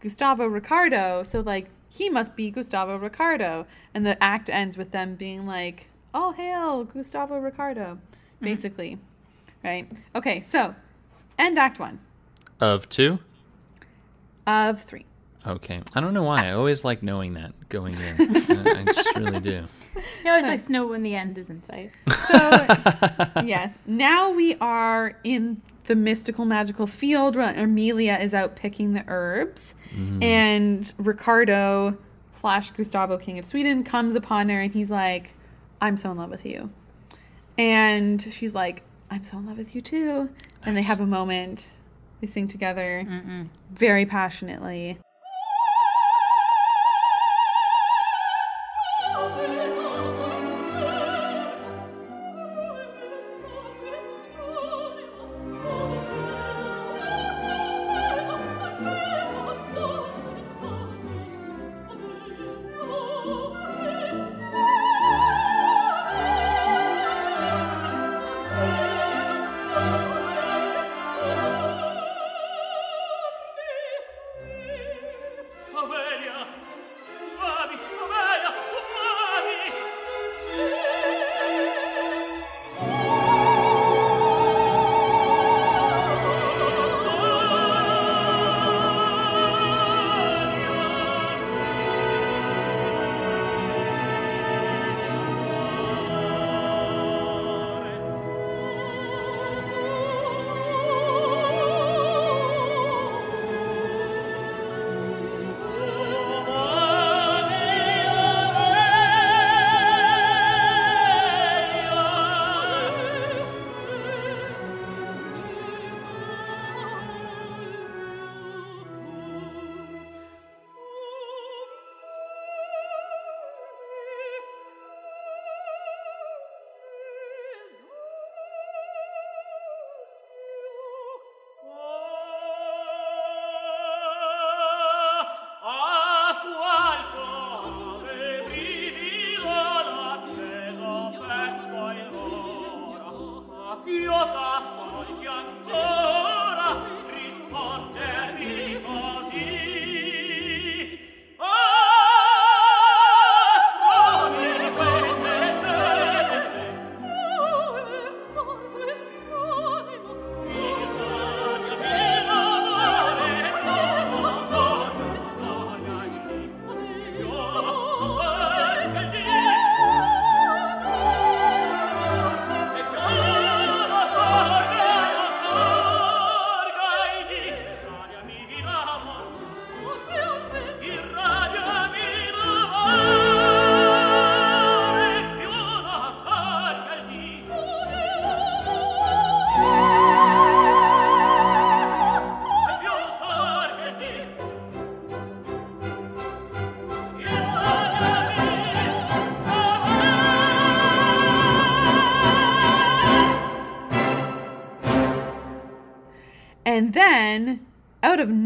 Gustavo 0.00 0.46
Ricardo. 0.46 1.22
So 1.22 1.40
like 1.40 1.68
he 1.88 2.08
must 2.08 2.34
be 2.36 2.50
Gustavo 2.50 2.96
Ricardo. 2.96 3.66
And 3.94 4.06
the 4.06 4.22
act 4.22 4.48
ends 4.48 4.76
with 4.76 4.92
them 4.92 5.14
being 5.14 5.46
like, 5.46 5.88
All 6.14 6.32
hail 6.32 6.84
Gustavo 6.84 7.38
Ricardo, 7.38 7.98
Mm-hmm. 8.42 8.54
basically. 8.54 8.98
Right? 9.64 9.90
Okay, 10.14 10.40
so 10.42 10.74
end 11.38 11.58
act 11.58 11.78
one 11.78 12.00
Of 12.60 12.88
two. 12.88 13.20
of 14.46 14.82
three. 14.82 15.06
Okay. 15.46 15.82
I 15.94 16.00
don't 16.00 16.14
know 16.14 16.22
why. 16.22 16.48
I 16.48 16.52
always 16.52 16.84
like 16.84 17.02
knowing 17.02 17.34
that 17.34 17.52
going 17.68 17.94
in. 17.94 18.36
I, 18.36 18.80
I 18.80 18.84
just 18.84 19.16
really 19.16 19.40
do. 19.40 19.64
He 20.22 20.28
always 20.28 20.44
likes 20.44 20.64
to 20.64 20.72
know 20.72 20.86
when 20.86 21.02
the 21.02 21.16
end 21.16 21.36
is 21.36 21.50
in 21.50 21.62
sight. 21.62 21.90
So, 22.28 23.42
yes, 23.44 23.74
now 23.86 24.30
we 24.30 24.54
are 24.56 25.18
in 25.24 25.60
the 25.86 25.96
mystical 25.96 26.44
magical 26.44 26.86
field 26.86 27.34
where 27.34 27.52
Amelia 27.56 28.18
is 28.20 28.34
out 28.34 28.54
picking 28.54 28.92
the 28.92 29.02
herbs, 29.08 29.74
mm-hmm. 29.92 30.22
and 30.22 30.94
Ricardo 30.98 31.98
slash 32.30 32.70
Gustavo, 32.70 33.18
King 33.18 33.40
of 33.40 33.44
Sweden, 33.44 33.82
comes 33.82 34.14
upon 34.14 34.48
her 34.48 34.60
and 34.60 34.72
he's 34.72 34.90
like, 34.90 35.34
I'm 35.80 35.96
so 35.96 36.12
in 36.12 36.18
love 36.18 36.30
with 36.30 36.46
you. 36.46 36.70
And 37.58 38.22
she's 38.32 38.54
like, 38.54 38.82
I'm 39.10 39.24
so 39.24 39.38
in 39.38 39.46
love 39.46 39.58
with 39.58 39.74
you 39.74 39.82
too. 39.82 40.30
And 40.64 40.76
they 40.76 40.82
have 40.82 41.00
a 41.00 41.06
moment. 41.06 41.72
They 42.20 42.26
sing 42.26 42.48
together 42.48 43.06
very 43.72 44.06
passionately. 44.06 44.98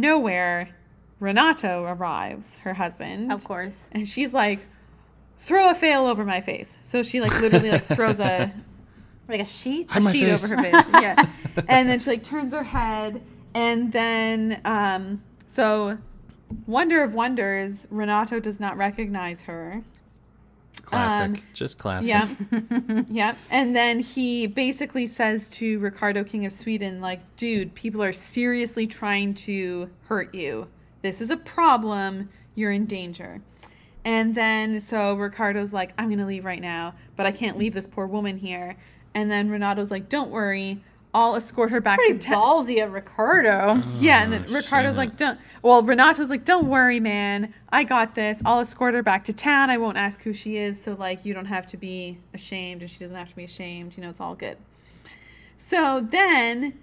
Nowhere, 0.01 0.69
Renato 1.21 1.85
arrives, 1.85 2.59
her 2.59 2.75
husband. 2.75 3.33
Of 3.33 3.45
course. 3.45 3.89
And 3.93 4.09
she's 4.09 4.33
like, 4.33 4.61
throw 5.41 5.71
a 5.71 5.75
fail 5.75 6.07
over 6.07 6.25
my 6.25 6.41
face. 6.41 6.79
So 6.83 7.03
she 7.03 7.21
like 7.21 7.39
literally 7.41 7.71
like 7.71 7.87
throws 7.87 8.21
a, 8.21 8.53
Like 9.29 9.41
a 9.41 9.45
sheet? 9.47 9.89
a 9.95 10.01
sheet 10.13 10.25
face. 10.25 10.45
over 10.45 10.57
her 10.57 10.63
face. 10.63 10.85
Yeah. 10.93 11.27
and 11.69 11.89
then 11.89 11.99
she 11.99 12.11
like 12.11 12.23
turns 12.23 12.55
her 12.55 12.63
head 12.63 13.21
and 13.55 13.91
then 13.93 14.61
um 14.65 15.21
so 15.49 15.99
Wonder 16.67 17.03
of 17.03 17.13
Wonders, 17.13 17.89
Renato 17.91 18.39
does 18.39 18.61
not 18.61 18.77
recognize 18.77 19.43
her. 19.43 19.83
Classic. 20.83 21.39
Um, 21.39 21.43
just 21.53 21.79
classic. 21.79 22.09
Yeah. 22.11 22.29
yeah. 23.11 23.35
And 23.51 23.75
then 23.75 24.01
he 24.01 24.47
basically 24.47 25.07
says 25.07 25.49
to 25.51 25.79
Ricardo, 25.81 26.23
King 26.25 26.47
of 26.47 26.53
Sweden, 26.53 27.01
like, 27.01 27.21
dude, 27.37 27.75
people 27.75 28.03
are 28.03 28.13
seriously 28.13 28.87
trying 28.87 29.35
to 29.35 29.91
hurt 30.05 30.35
you. 30.35 30.69
This 31.03 31.21
is 31.21 31.31
a 31.31 31.37
problem. 31.37 32.29
You're 32.55 32.73
in 32.73 32.87
danger. 32.87 33.41
And 34.05 34.37
then 34.37 34.81
so 34.81 35.15
Ricardo's 35.15 35.73
like, 35.73 35.93
I'm 35.99 36.09
gonna 36.09 36.27
leave 36.27 36.45
right 36.45 36.63
now, 36.63 36.95
but 37.17 37.27
I 37.27 37.33
can't 37.33 37.59
leave 37.59 37.75
this 37.75 37.89
poor 37.89 38.07
woman 38.07 38.39
here. 38.39 38.77
And 39.15 39.31
then 39.31 39.49
Renato's 39.49 39.91
like, 39.91 40.09
Don't 40.09 40.31
worry, 40.31 40.83
I'll 41.17 41.35
escort 41.37 41.71
her 41.71 41.81
back 41.81 41.97
Pretty 41.99 42.13
to 42.13 42.19
town. 42.19 42.35
ballsy 42.37 42.85
of 42.85 42.93
Ricardo. 42.93 43.83
Yeah, 43.99 44.23
and 44.23 44.31
then 44.31 44.45
Oh, 44.49 44.53
Ricardo's 44.53 44.93
shit. 44.93 44.99
like, 44.99 45.17
"Don't." 45.17 45.39
Well, 45.63 45.83
Renato's 45.83 46.29
like, 46.29 46.45
"Don't 46.45 46.69
worry, 46.69 47.01
man. 47.01 47.55
I 47.71 47.85
got 47.85 48.15
this. 48.15 48.43
I'll 48.45 48.61
escort 48.61 48.93
her 48.93 49.03
back 49.03 49.25
to 49.25 49.33
town. 49.33 49.71
I 49.71 49.79
won't 49.79 49.97
ask 49.97 50.23
who 50.23 50.35
she 50.35 50.59
is, 50.59 50.81
so 50.81 50.95
like 50.95 51.25
you 51.25 51.33
don't 51.33 51.47
have 51.47 51.67
to 51.69 51.79
be 51.79 52.19
ashamed, 52.35 52.83
and 52.83 52.91
she 52.91 52.99
doesn't 52.99 53.17
have 53.17 53.31
to 53.31 53.37
be 53.37 53.45
ashamed. 53.45 53.97
You 53.97 54.03
know, 54.03 54.11
it's 54.11 54.21
all 54.21 54.35
good." 54.35 54.59
So 55.57 56.01
then 56.03 56.75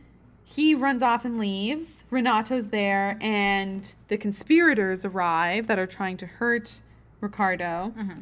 he 0.43 0.73
runs 0.73 1.03
off 1.03 1.25
and 1.25 1.37
leaves. 1.37 2.03
Renato's 2.09 2.69
there, 2.69 3.19
and 3.21 3.93
the 4.07 4.17
conspirators 4.17 5.05
arrive 5.05 5.67
that 5.67 5.77
are 5.77 5.85
trying 5.87 6.17
to 6.17 6.25
hurt 6.25 6.79
Ricardo, 7.21 7.93
mm-hmm. 7.95 8.21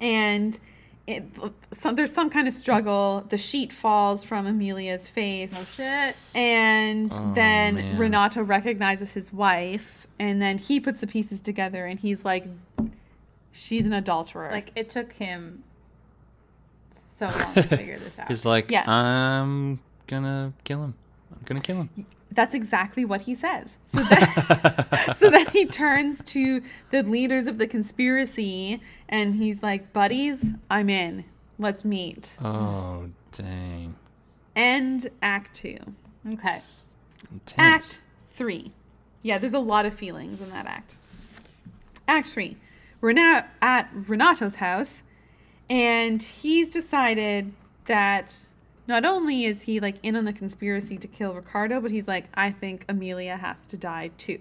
and. 0.00 0.58
It, 1.06 1.24
so 1.70 1.92
there's 1.92 2.12
some 2.12 2.30
kind 2.30 2.48
of 2.48 2.54
struggle. 2.54 3.26
The 3.28 3.36
sheet 3.36 3.72
falls 3.74 4.24
from 4.24 4.46
Amelia's 4.46 5.06
face. 5.06 5.52
Oh 5.54 5.62
shit. 5.64 6.16
And 6.34 7.12
Oh, 7.12 7.32
then 7.34 7.74
man. 7.74 7.98
Renato 7.98 8.42
recognizes 8.42 9.12
his 9.12 9.30
wife, 9.32 10.06
and 10.18 10.40
then 10.40 10.56
he 10.56 10.80
puts 10.80 11.00
the 11.02 11.06
pieces 11.06 11.40
together, 11.40 11.84
and 11.84 12.00
he's 12.00 12.24
like, 12.24 12.46
"She's 13.52 13.84
an 13.84 13.92
adulterer." 13.92 14.50
Like 14.50 14.70
it 14.76 14.88
took 14.88 15.12
him 15.12 15.62
so 16.90 17.26
long 17.38 17.54
to 17.54 17.62
figure 17.64 17.98
this 17.98 18.18
out. 18.18 18.28
He's 18.28 18.46
like, 18.46 18.70
Yeah. 18.70 18.90
I'm 18.90 19.80
gonna 20.06 20.52
kill 20.64 20.84
him. 20.84 20.94
I'm 21.32 21.42
gonna 21.44 21.60
kill 21.60 21.76
him. 21.76 22.06
That's 22.34 22.54
exactly 22.54 23.04
what 23.04 23.22
he 23.22 23.34
says. 23.34 23.76
So 23.86 24.02
then, 24.02 24.28
so 25.18 25.30
then 25.30 25.46
he 25.46 25.66
turns 25.66 26.22
to 26.24 26.62
the 26.90 27.02
leaders 27.02 27.46
of 27.46 27.58
the 27.58 27.66
conspiracy, 27.66 28.80
and 29.08 29.34
he's 29.36 29.62
like, 29.62 29.92
"Buddies, 29.92 30.52
I'm 30.70 30.90
in. 30.90 31.24
Let's 31.58 31.84
meet." 31.84 32.36
Oh, 32.42 33.08
dang. 33.32 33.94
End 34.56 35.08
Act 35.22 35.54
Two. 35.54 35.78
okay. 36.32 36.58
Intense. 37.32 37.54
Act 37.58 38.00
three. 38.32 38.72
Yeah, 39.22 39.38
there's 39.38 39.54
a 39.54 39.58
lot 39.58 39.86
of 39.86 39.94
feelings 39.94 40.40
in 40.40 40.50
that 40.50 40.66
act. 40.66 40.96
Act 42.06 42.28
three. 42.28 42.56
We're 43.00 43.12
now 43.12 43.44
at 43.62 43.90
Renato's 43.94 44.56
house, 44.56 45.02
and 45.68 46.22
he's 46.22 46.70
decided 46.70 47.52
that 47.86 48.36
not 48.86 49.04
only 49.04 49.44
is 49.44 49.62
he 49.62 49.80
like 49.80 49.96
in 50.02 50.16
on 50.16 50.24
the 50.24 50.32
conspiracy 50.32 50.96
to 50.98 51.08
kill 51.08 51.32
Ricardo, 51.34 51.80
but 51.80 51.90
he's 51.90 52.08
like, 52.08 52.26
I 52.34 52.50
think 52.50 52.84
Amelia 52.88 53.36
has 53.36 53.66
to 53.68 53.76
die 53.76 54.10
too 54.18 54.40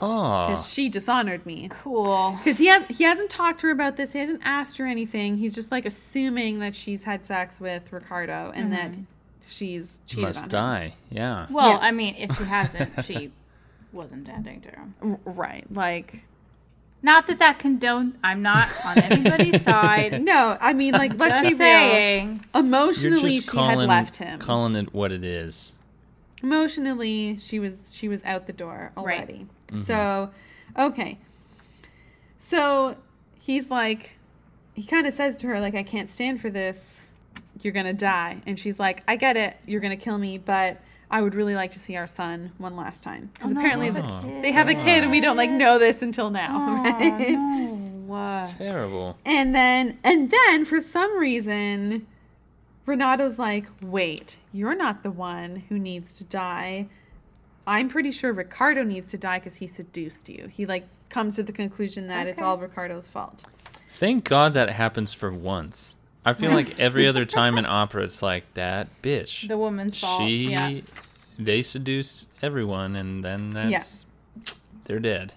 ah. 0.00 0.46
Oh, 0.46 0.50
because 0.50 0.68
she 0.68 0.88
dishonored 0.88 1.44
me. 1.46 1.68
Cool. 1.70 2.36
Because 2.38 2.58
he 2.58 2.66
has 2.66 2.84
he 2.88 3.04
hasn't 3.04 3.30
talked 3.30 3.60
to 3.60 3.68
her 3.68 3.72
about 3.72 3.96
this. 3.96 4.12
He 4.12 4.18
hasn't 4.18 4.42
asked 4.44 4.78
her 4.78 4.86
anything. 4.86 5.36
He's 5.36 5.54
just 5.54 5.70
like 5.72 5.86
assuming 5.86 6.58
that 6.60 6.74
she's 6.74 7.04
had 7.04 7.24
sex 7.24 7.60
with 7.60 7.92
Ricardo 7.92 8.52
and 8.54 8.72
that 8.72 8.92
mm-hmm. 8.92 9.02
she's 9.46 10.00
cheated 10.06 10.24
on 10.24 10.28
must 10.28 10.42
him. 10.44 10.48
die. 10.48 10.94
Yeah. 11.10 11.46
Well, 11.50 11.70
Yeah. 11.70 11.78
I 11.78 11.92
mean, 11.92 12.14
if 12.16 12.36
she 12.36 12.44
hasn't, 12.44 13.04
she 13.04 13.32
wasn't 13.92 14.26
tending 14.26 14.60
to 14.62 14.68
him. 14.70 14.94
R- 15.02 15.32
Right. 15.32 15.66
Like 15.72 16.24
Not 17.06 17.28
that 17.28 17.38
that 17.38 17.60
condone. 17.60 18.18
I'm 18.24 18.42
not 18.42 18.68
on 18.84 18.98
anybody's 18.98 19.62
side. 19.72 20.24
no, 20.24 20.58
I 20.60 20.72
mean 20.72 20.92
like 20.92 21.16
let's 21.16 21.36
Just 21.36 21.50
be 21.50 21.54
saying. 21.54 22.44
You're 22.52 22.64
Emotionally, 22.64 23.36
just 23.36 23.52
she 23.52 23.56
had 23.56 23.78
left 23.78 24.16
him. 24.16 24.40
calling 24.40 24.74
it 24.74 24.92
what 24.92 25.12
it 25.12 25.22
is. 25.22 25.72
Emotionally, 26.42 27.38
she 27.38 27.60
was 27.60 27.94
she 27.94 28.08
was 28.08 28.24
out 28.24 28.48
the 28.48 28.52
door 28.52 28.90
already. 28.96 29.18
Right. 29.18 29.18
already. 29.20 29.46
Mm-hmm. 29.68 29.82
So, 29.84 30.30
okay. 30.76 31.18
So 32.40 32.96
he's 33.38 33.70
like, 33.70 34.16
he 34.74 34.82
kind 34.84 35.06
of 35.06 35.12
says 35.14 35.36
to 35.38 35.46
her 35.46 35.60
like, 35.60 35.76
"I 35.76 35.84
can't 35.84 36.10
stand 36.10 36.40
for 36.40 36.50
this. 36.50 37.06
You're 37.62 37.72
gonna 37.72 37.92
die." 37.94 38.42
And 38.46 38.58
she's 38.58 38.80
like, 38.80 39.04
"I 39.06 39.14
get 39.14 39.36
it. 39.36 39.56
You're 39.64 39.80
gonna 39.80 39.96
kill 39.96 40.18
me, 40.18 40.38
but." 40.38 40.80
I 41.10 41.22
would 41.22 41.34
really 41.34 41.54
like 41.54 41.70
to 41.72 41.78
see 41.78 41.96
our 41.96 42.06
son 42.06 42.52
one 42.58 42.76
last 42.76 43.04
time 43.04 43.30
because 43.32 43.50
Oh, 43.50 43.54
no, 43.54 43.60
apparently 43.60 43.90
they 43.90 44.00
have 44.00 44.10
a 44.10 44.22
kid. 44.22 44.44
they 44.44 44.52
have 44.52 44.68
a 44.68 44.74
kid 44.74 45.02
and 45.02 45.10
we 45.12 45.20
don't 45.20 45.36
like 45.36 45.50
know 45.50 45.78
this 45.78 46.02
until 46.02 46.30
now. 46.30 46.50
Oh, 46.52 46.82
right? 47.00 47.30
no. 47.32 48.14
Uh, 48.14 48.44
Terrible. 48.44 49.18
And 49.24 49.54
then 49.54 49.98
and 50.04 50.30
then 50.30 50.64
for 50.64 50.80
some 50.80 51.18
reason 51.18 52.06
Renato's 52.86 53.36
like, 53.38 53.66
"Wait, 53.82 54.36
you're 54.52 54.76
not 54.76 55.02
the 55.02 55.10
one 55.10 55.64
who 55.68 55.76
needs 55.78 56.14
to 56.14 56.24
die. 56.24 56.86
I'm 57.66 57.88
pretty 57.88 58.12
sure 58.12 58.32
Ricardo 58.32 58.84
needs 58.84 59.10
to 59.10 59.18
die 59.18 59.40
cuz 59.40 59.56
he 59.56 59.66
seduced 59.66 60.28
you." 60.28 60.46
He 60.46 60.66
like 60.66 60.86
comes 61.08 61.34
to 61.34 61.42
the 61.42 61.52
conclusion 61.52 62.06
that 62.08 62.28
it's 62.28 62.40
all 62.40 62.58
Ricardo's 62.58 63.08
fault. 63.08 63.42
Thank 63.88 64.22
God 64.24 64.54
that 64.54 64.70
happens 64.70 65.12
for 65.12 65.32
once. 65.32 65.95
I 66.26 66.34
feel 66.34 66.50
like 66.50 66.78
every 66.80 67.06
other 67.06 67.24
time 67.24 67.56
in 67.56 67.64
opera, 67.64 68.02
it's 68.02 68.20
like 68.20 68.52
that 68.54 68.88
bitch. 69.00 69.48
The 69.48 69.56
woman's 69.56 69.98
fault. 69.98 70.20
she, 70.20 70.50
yeah. 70.50 70.80
they 71.38 71.62
seduce 71.62 72.26
everyone, 72.42 72.96
and 72.96 73.24
then 73.24 73.50
that's 73.50 74.04
they're 74.84 75.00
dead. 75.00 75.32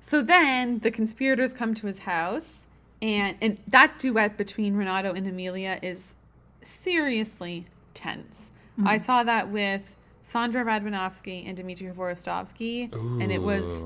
So 0.00 0.20
then 0.20 0.80
the 0.80 0.90
conspirators 0.90 1.54
come 1.54 1.74
to 1.76 1.86
his 1.86 2.00
house 2.00 2.64
and 3.00 3.36
and 3.40 3.58
that 3.68 3.98
duet 3.98 4.36
between 4.36 4.74
Renato 4.76 5.12
and 5.12 5.26
Amelia 5.26 5.78
is 5.82 6.14
seriously 6.62 7.66
tense. 7.92 8.50
Mm-hmm. 8.78 8.88
I 8.88 8.96
saw 8.96 9.22
that 9.22 9.50
with 9.50 9.82
Sondra 10.26 10.64
Radvanovsky 10.64 11.46
and 11.46 11.56
Dmitry 11.56 11.88
Hvorostovsky 11.88 12.92
and 12.92 13.30
it 13.30 13.40
was 13.42 13.84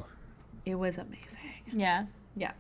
it 0.64 0.76
was 0.76 0.98
amazing. 0.98 1.36
Yeah. 1.72 2.06
Yeah. 2.36 2.52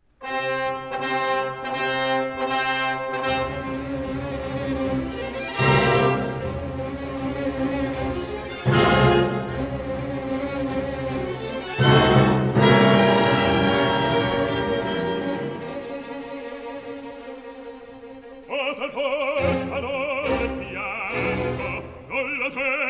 al 18.80 18.90
porta 18.90 19.80
non 19.80 20.24
è 20.24 20.48
bianco 20.50 21.82
non 22.06 22.36
lo 22.36 22.50
sei 22.50 22.87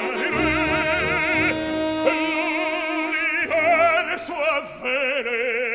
L'anime, 0.00 0.40
l'anime, 3.44 4.16
sois 4.26 4.62
vélé. 4.82 5.69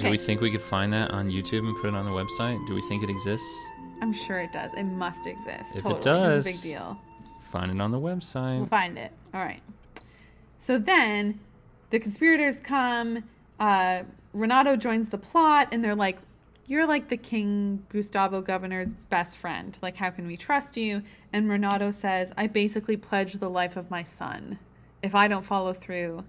Do, 0.00 0.06
do 0.06 0.10
we 0.10 0.18
think 0.18 0.40
we 0.40 0.50
could 0.50 0.62
find 0.62 0.92
that 0.92 1.10
on 1.10 1.30
YouTube 1.30 1.60
and 1.66 1.76
put 1.76 1.86
it 1.88 1.94
on 1.94 2.04
the 2.04 2.10
website? 2.10 2.64
Do 2.66 2.74
we 2.74 2.82
think 2.82 3.02
it 3.02 3.10
exists? 3.10 3.48
I'm 4.00 4.12
sure 4.12 4.38
it 4.38 4.52
does. 4.52 4.72
It 4.74 4.84
must 4.84 5.26
exist. 5.26 5.76
If 5.76 5.84
it 5.86 6.00
does- 6.02 6.46
it's 6.46 6.62
a 6.64 6.66
big 6.68 6.74
deal. 6.76 6.98
Find 7.50 7.70
it 7.70 7.80
on 7.80 7.90
the 7.90 7.98
website. 8.00 8.58
We'll 8.58 8.66
find 8.66 8.98
it. 8.98 9.10
All 9.34 9.40
right. 9.40 9.62
So 10.60 10.78
then 10.78 11.40
the 11.90 11.98
conspirators 11.98 12.58
come. 12.60 13.24
Uh, 13.58 14.02
Renato 14.34 14.76
joins 14.76 15.08
the 15.08 15.18
plot, 15.18 15.68
and 15.72 15.82
they're 15.82 15.94
like, 15.94 16.18
You're 16.66 16.86
like 16.86 17.08
the 17.08 17.16
King 17.16 17.82
Gustavo 17.88 18.42
governor's 18.42 18.92
best 18.92 19.38
friend. 19.38 19.78
Like, 19.80 19.96
how 19.96 20.10
can 20.10 20.26
we 20.26 20.36
trust 20.36 20.76
you? 20.76 21.02
And 21.32 21.48
Renato 21.48 21.90
says, 21.90 22.30
I 22.36 22.46
basically 22.46 22.98
pledge 22.98 23.32
the 23.34 23.48
life 23.48 23.76
of 23.78 23.90
my 23.90 24.02
son. 24.02 24.58
If 25.02 25.14
I 25.14 25.28
don't 25.28 25.44
follow 25.46 25.72
through, 25.72 26.24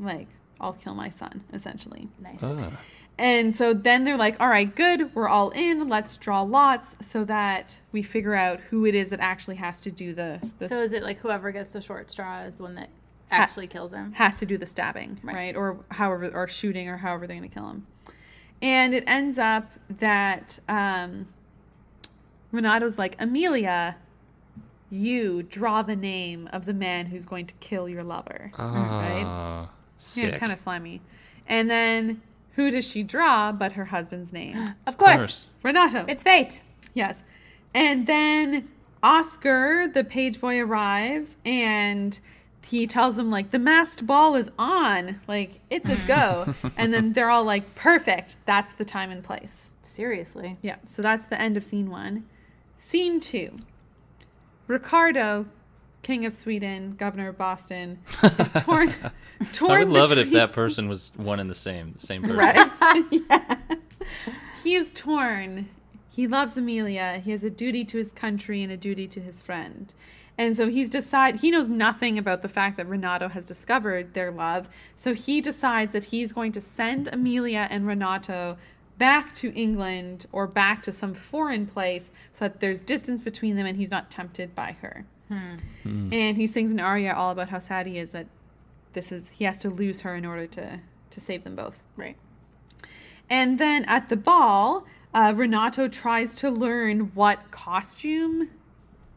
like, 0.00 0.26
I'll 0.60 0.72
kill 0.72 0.94
my 0.94 1.08
son, 1.10 1.44
essentially. 1.52 2.08
Nice. 2.20 2.42
Ugh. 2.42 2.72
And 3.18 3.52
so 3.52 3.74
then 3.74 4.04
they're 4.04 4.16
like, 4.16 4.40
all 4.40 4.48
right, 4.48 4.72
good, 4.72 5.12
we're 5.14 5.28
all 5.28 5.50
in. 5.50 5.88
Let's 5.88 6.16
draw 6.16 6.42
lots 6.42 6.96
so 7.00 7.24
that 7.24 7.80
we 7.90 8.02
figure 8.02 8.34
out 8.36 8.60
who 8.60 8.86
it 8.86 8.94
is 8.94 9.08
that 9.10 9.18
actually 9.18 9.56
has 9.56 9.80
to 9.80 9.90
do 9.90 10.14
the, 10.14 10.40
the 10.60 10.68
So 10.68 10.80
is 10.82 10.92
it 10.92 11.02
like 11.02 11.18
whoever 11.18 11.50
gets 11.50 11.72
the 11.72 11.80
short 11.80 12.10
straw 12.12 12.42
is 12.42 12.56
the 12.56 12.62
one 12.62 12.76
that 12.76 12.90
actually 13.30 13.66
kills 13.66 13.92
him? 13.92 14.12
has 14.12 14.38
to 14.38 14.46
do 14.46 14.56
the 14.56 14.66
stabbing, 14.66 15.18
right? 15.24 15.34
Right. 15.34 15.56
Or 15.56 15.80
however, 15.90 16.30
or 16.32 16.46
shooting, 16.46 16.88
or 16.88 16.96
however 16.96 17.26
they're 17.26 17.36
going 17.36 17.48
to 17.48 17.54
kill 17.54 17.68
him. 17.68 17.86
And 18.62 18.94
it 18.94 19.02
ends 19.08 19.36
up 19.38 19.68
that 19.98 20.60
um, 20.68 21.26
Renato's 22.52 22.98
like, 22.98 23.16
Amelia, 23.18 23.96
you 24.90 25.42
draw 25.42 25.82
the 25.82 25.96
name 25.96 26.48
of 26.52 26.64
the 26.66 26.72
man 26.72 27.06
who's 27.06 27.26
going 27.26 27.46
to 27.46 27.54
kill 27.60 27.88
your 27.88 28.04
lover, 28.04 28.52
right? 28.58 29.24
Ah, 29.26 29.62
Yeah, 29.62 29.68
sick. 30.30 30.36
kind 30.36 30.52
of 30.52 30.58
slimy. 30.58 31.00
And 31.46 31.68
then 31.68 32.22
who 32.58 32.72
does 32.72 32.84
she 32.84 33.04
draw 33.04 33.52
but 33.52 33.70
her 33.72 33.84
husband's 33.84 34.32
name? 34.32 34.56
Of 34.56 34.74
Of 34.88 34.98
course. 34.98 35.16
course. 35.20 35.46
Renato. 35.62 36.04
It's 36.08 36.24
fate. 36.24 36.60
Yes. 36.92 37.22
And 37.72 38.04
then 38.08 38.68
Oscar, 39.00 39.86
the 39.86 40.02
page 40.02 40.40
boy, 40.40 40.58
arrives 40.58 41.36
and 41.44 42.18
he 42.66 42.88
tells 42.88 43.16
him, 43.16 43.30
like, 43.30 43.52
the 43.52 43.60
masked 43.60 44.04
ball 44.08 44.34
is 44.34 44.50
on. 44.58 45.20
Like, 45.28 45.60
it's 45.70 45.88
a 45.88 45.96
go. 46.08 46.52
and 46.76 46.92
then 46.92 47.12
they're 47.12 47.30
all 47.30 47.44
like, 47.44 47.76
perfect. 47.76 48.36
That's 48.44 48.72
the 48.72 48.84
time 48.84 49.10
and 49.12 49.22
place. 49.22 49.70
Seriously. 49.84 50.56
Yeah. 50.60 50.76
So 50.90 51.00
that's 51.00 51.26
the 51.28 51.40
end 51.40 51.56
of 51.56 51.64
scene 51.64 51.88
one. 51.90 52.24
Scene 52.76 53.20
two 53.20 53.56
Ricardo, 54.66 55.46
King 56.08 56.24
of 56.24 56.34
Sweden, 56.34 56.94
Governor 56.96 57.28
of 57.28 57.36
Boston, 57.36 57.98
is 58.22 58.50
torn. 58.62 58.90
torn 59.52 59.70
I 59.70 59.84
would 59.84 59.92
love 59.92 60.10
it 60.10 60.16
if 60.16 60.30
that 60.32 60.52
person 60.52 60.88
was 60.88 61.10
one 61.16 61.38
and 61.38 61.50
the 61.50 61.54
same, 61.54 61.92
the 61.92 62.00
same 62.00 62.22
person. 62.22 62.38
Right? 62.38 63.04
yeah. 63.10 63.56
He 64.64 64.74
is 64.74 64.90
torn. 64.94 65.68
He 66.08 66.26
loves 66.26 66.56
Amelia. 66.56 67.20
He 67.22 67.32
has 67.32 67.44
a 67.44 67.50
duty 67.50 67.84
to 67.84 67.98
his 67.98 68.12
country 68.12 68.62
and 68.62 68.72
a 68.72 68.76
duty 68.78 69.06
to 69.06 69.20
his 69.20 69.42
friend. 69.42 69.92
And 70.38 70.56
so 70.56 70.70
he's 70.70 70.88
decide 70.88 71.40
he 71.40 71.50
knows 71.50 71.68
nothing 71.68 72.16
about 72.16 72.40
the 72.40 72.48
fact 72.48 72.78
that 72.78 72.86
Renato 72.86 73.28
has 73.28 73.46
discovered 73.46 74.14
their 74.14 74.30
love. 74.30 74.70
So 74.96 75.12
he 75.12 75.42
decides 75.42 75.92
that 75.92 76.04
he's 76.04 76.32
going 76.32 76.52
to 76.52 76.60
send 76.62 77.08
Amelia 77.08 77.68
and 77.70 77.86
Renato 77.86 78.56
back 78.96 79.34
to 79.34 79.52
England 79.52 80.24
or 80.32 80.46
back 80.46 80.82
to 80.84 80.90
some 80.90 81.12
foreign 81.12 81.66
place 81.66 82.12
so 82.32 82.46
that 82.46 82.60
there's 82.60 82.80
distance 82.80 83.20
between 83.20 83.56
them 83.56 83.66
and 83.66 83.76
he's 83.76 83.90
not 83.90 84.10
tempted 84.10 84.54
by 84.54 84.72
her. 84.80 85.04
And 86.12 86.36
he 86.36 86.46
sings 86.46 86.72
an 86.72 86.80
aria 86.80 87.14
all 87.14 87.30
about 87.30 87.48
how 87.48 87.58
sad 87.58 87.86
he 87.86 87.98
is 87.98 88.10
that 88.10 88.26
this 88.92 89.12
is 89.12 89.30
he 89.30 89.44
has 89.44 89.58
to 89.60 89.70
lose 89.70 90.00
her 90.00 90.14
in 90.14 90.24
order 90.24 90.46
to 90.46 90.80
to 91.10 91.20
save 91.20 91.44
them 91.44 91.54
both. 91.56 91.78
Right. 91.96 92.16
And 93.30 93.58
then 93.58 93.84
at 93.84 94.08
the 94.08 94.16
ball, 94.16 94.86
uh, 95.12 95.32
Renato 95.36 95.88
tries 95.88 96.34
to 96.36 96.50
learn 96.50 97.12
what 97.14 97.50
costume 97.50 98.48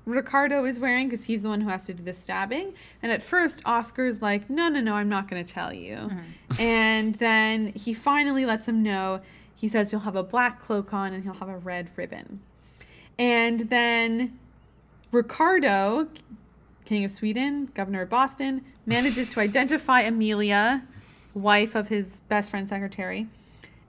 Ricardo 0.05 0.65
is 0.65 0.79
wearing 0.79 1.09
because 1.09 1.25
he's 1.25 1.43
the 1.43 1.49
one 1.49 1.61
who 1.61 1.69
has 1.69 1.85
to 1.85 1.93
do 1.93 2.03
the 2.03 2.13
stabbing. 2.13 2.73
And 3.01 3.11
at 3.11 3.21
first, 3.21 3.61
Oscar's 3.65 4.21
like, 4.21 4.49
no, 4.49 4.67
no, 4.67 4.81
no, 4.81 4.95
I'm 4.95 5.09
not 5.09 5.29
going 5.29 5.43
to 5.43 5.53
tell 5.53 5.73
you. 5.73 6.11
And 6.59 7.15
then 7.15 7.67
he 7.73 7.93
finally 7.93 8.45
lets 8.45 8.67
him 8.67 8.83
know. 8.83 9.21
He 9.55 9.67
says 9.67 9.91
he'll 9.91 10.01
have 10.01 10.15
a 10.15 10.23
black 10.23 10.61
cloak 10.61 10.93
on 10.93 11.13
and 11.13 11.23
he'll 11.23 11.35
have 11.35 11.49
a 11.49 11.57
red 11.57 11.89
ribbon. 11.95 12.41
And 13.19 13.69
then 13.69 14.39
Ricardo, 15.11 16.07
King 16.85 17.03
of 17.03 17.11
Sweden, 17.11 17.69
Governor 17.73 18.03
of 18.03 18.09
Boston, 18.09 18.63
manages 18.85 19.29
to 19.29 19.39
identify 19.39 20.01
Amelia, 20.01 20.83
wife 21.33 21.75
of 21.75 21.89
his 21.89 22.21
best 22.21 22.51
friend 22.51 22.67
secretary, 22.67 23.27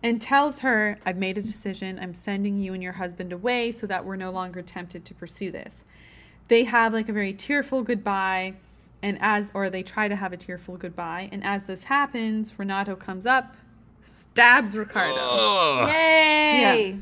and 0.03 0.20
tells 0.20 0.61
her, 0.61 0.99
I've 1.07 1.16
made 1.16 1.39
a 1.39 1.43
decision. 1.43 1.99
I'm 2.01 2.14
sending 2.14 2.59
you 2.59 2.75
and 2.75 2.83
your 2.83 2.95
husband 2.95 3.33
away 3.33 3.70
so 3.70 3.87
that 3.87 4.05
we're 4.05 4.16
no 4.16 4.31
longer 4.31 4.62
tempted 4.62 5.05
to 5.05 5.14
pursue 5.14 5.53
this. 5.53 5.85
They 6.49 6.64
have 6.64 6.93
like 6.93 7.09
a 7.09 7.12
very 7.12 7.33
tearful 7.33 7.83
goodbye, 7.83 8.55
and 9.01 9.16
as, 9.20 9.53
or 9.55 9.70
they 9.70 9.83
try 9.85 10.09
to 10.09 10.16
have 10.16 10.33
a 10.33 10.37
tearful 10.37 10.77
goodbye. 10.77 11.29
And 11.31 11.45
as 11.45 11.62
this 11.64 11.85
happens, 11.85 12.59
Renato 12.59 12.97
comes 12.97 13.27
up, 13.27 13.55
stabs 14.01 14.77
Ricardo. 14.77 15.14
Oh, 15.16 15.87
Yay! 15.87 16.99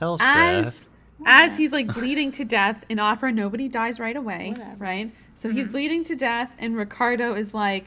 Elspeth. 0.00 0.26
as 0.26 0.84
as 1.26 1.56
he's 1.56 1.72
like 1.72 1.92
bleeding 1.92 2.30
to 2.32 2.44
death 2.44 2.84
in 2.88 2.98
opera 2.98 3.32
nobody 3.32 3.68
dies 3.68 3.98
right 3.98 4.16
away 4.16 4.50
Whatever. 4.50 4.76
right? 4.84 5.10
So 5.34 5.50
he's 5.50 5.66
bleeding 5.66 6.04
to 6.04 6.16
death 6.16 6.50
and 6.58 6.76
ricardo 6.76 7.34
is 7.34 7.52
like 7.54 7.86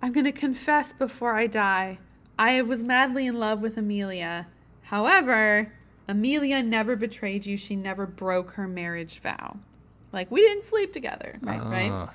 i'm 0.00 0.12
gonna 0.12 0.32
confess 0.32 0.92
before 0.92 1.34
i 1.34 1.46
die. 1.46 1.98
I 2.38 2.62
was 2.62 2.82
madly 2.82 3.26
in 3.26 3.38
love 3.38 3.60
with 3.60 3.76
amelia. 3.76 4.46
However 4.82 5.72
amelia 6.08 6.62
never 6.62 6.96
betrayed 6.96 7.46
you. 7.46 7.56
She 7.56 7.76
never 7.76 8.06
broke 8.06 8.52
her 8.52 8.66
marriage 8.66 9.20
vow. 9.20 9.58
Like 10.12 10.30
we 10.30 10.40
didn't 10.40 10.64
sleep 10.64 10.92
together 10.92 11.38
right 11.42 11.62
right? 11.64 11.90
Ah. 11.90 12.10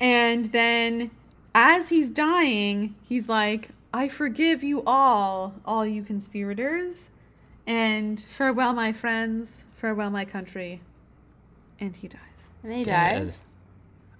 and 0.00 0.46
then 0.46 1.10
as 1.54 1.88
he's 1.88 2.10
dying, 2.10 2.96
he's 3.02 3.28
like, 3.28 3.68
I 3.92 4.08
forgive 4.08 4.64
you 4.64 4.82
all, 4.86 5.54
all 5.64 5.86
you 5.86 6.02
conspirators. 6.02 7.10
And 7.66 8.20
farewell, 8.20 8.72
my 8.72 8.92
friends. 8.92 9.64
Farewell, 9.72 10.10
my 10.10 10.24
country. 10.24 10.80
And 11.80 11.96
he 11.96 12.08
dies. 12.08 12.20
And 12.62 12.70
then 12.72 12.78
he 12.78 12.84
Dead. 12.84 13.26
dies. 13.26 13.38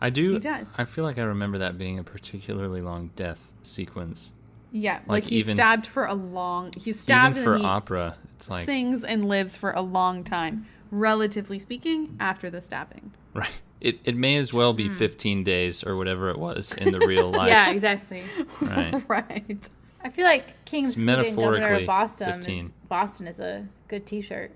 I 0.01 0.11
do. 0.11 0.33
He 0.35 0.39
does. 0.39 0.67
I 0.77 0.85
feel 0.85 1.05
like 1.05 1.19
I 1.19 1.23
remember 1.23 1.59
that 1.59 1.79
being 1.79 1.99
a 1.99 2.05
particularly 2.05 2.81
long 2.81 3.11
death 3.17 3.53
sequence. 3.63 4.31
Yeah, 4.73 4.95
like, 4.95 5.09
Like, 5.09 5.25
he's 5.25 5.41
even- 5.45 5.57
stabbed 5.57 5.87
for 5.87 6.05
a 6.07 6.15
long. 6.15 6.73
He's 6.77 6.99
stabbed 6.99 7.37
Even 7.37 7.45
for 7.45 7.53
and 7.55 7.63
he 7.63 7.67
opera, 7.69 8.17
it's 8.37 8.51
like 8.51 8.67
sings 8.67 9.05
and 9.05 9.29
lives 9.29 9.55
for 9.57 9.71
a 9.71 9.81
long 9.81 10.25
time, 10.25 10.67
relatively 10.91 11.61
speaking, 11.61 12.17
after 12.19 12.51
the 12.51 12.61
stabbing. 12.61 13.13
right. 13.35 13.51
It 13.81 14.01
it 14.05 14.17
may 14.17 14.37
as 14.37 14.53
well 14.55 14.73
be 14.73 14.89
hmm. 14.89 14.95
15 14.95 15.45
days 15.45 15.85
or 15.85 15.95
whatever 15.97 16.31
it 16.31 16.39
was 16.39 16.73
in 16.73 16.91
the 16.91 17.01
real 17.01 17.31
life. 17.41 17.49
Yeah, 17.49 17.71
exactly. 17.71 18.25
Right. 18.61 19.03
right. 19.09 19.69
I 20.05 20.11
feel 20.11 20.25
like 20.27 20.65
King 20.67 20.85
of 20.85 20.93
Sweden, 20.93 21.07
Governor 21.07 21.23
metaphorically 21.25 21.83
of 21.83 21.87
Boston, 21.87 22.33
15. 22.35 22.65
is, 22.65 22.73
Boston 22.89 23.27
is 23.27 23.41
a 23.41 23.67
good 23.89 24.05
T-shirt. 24.05 24.53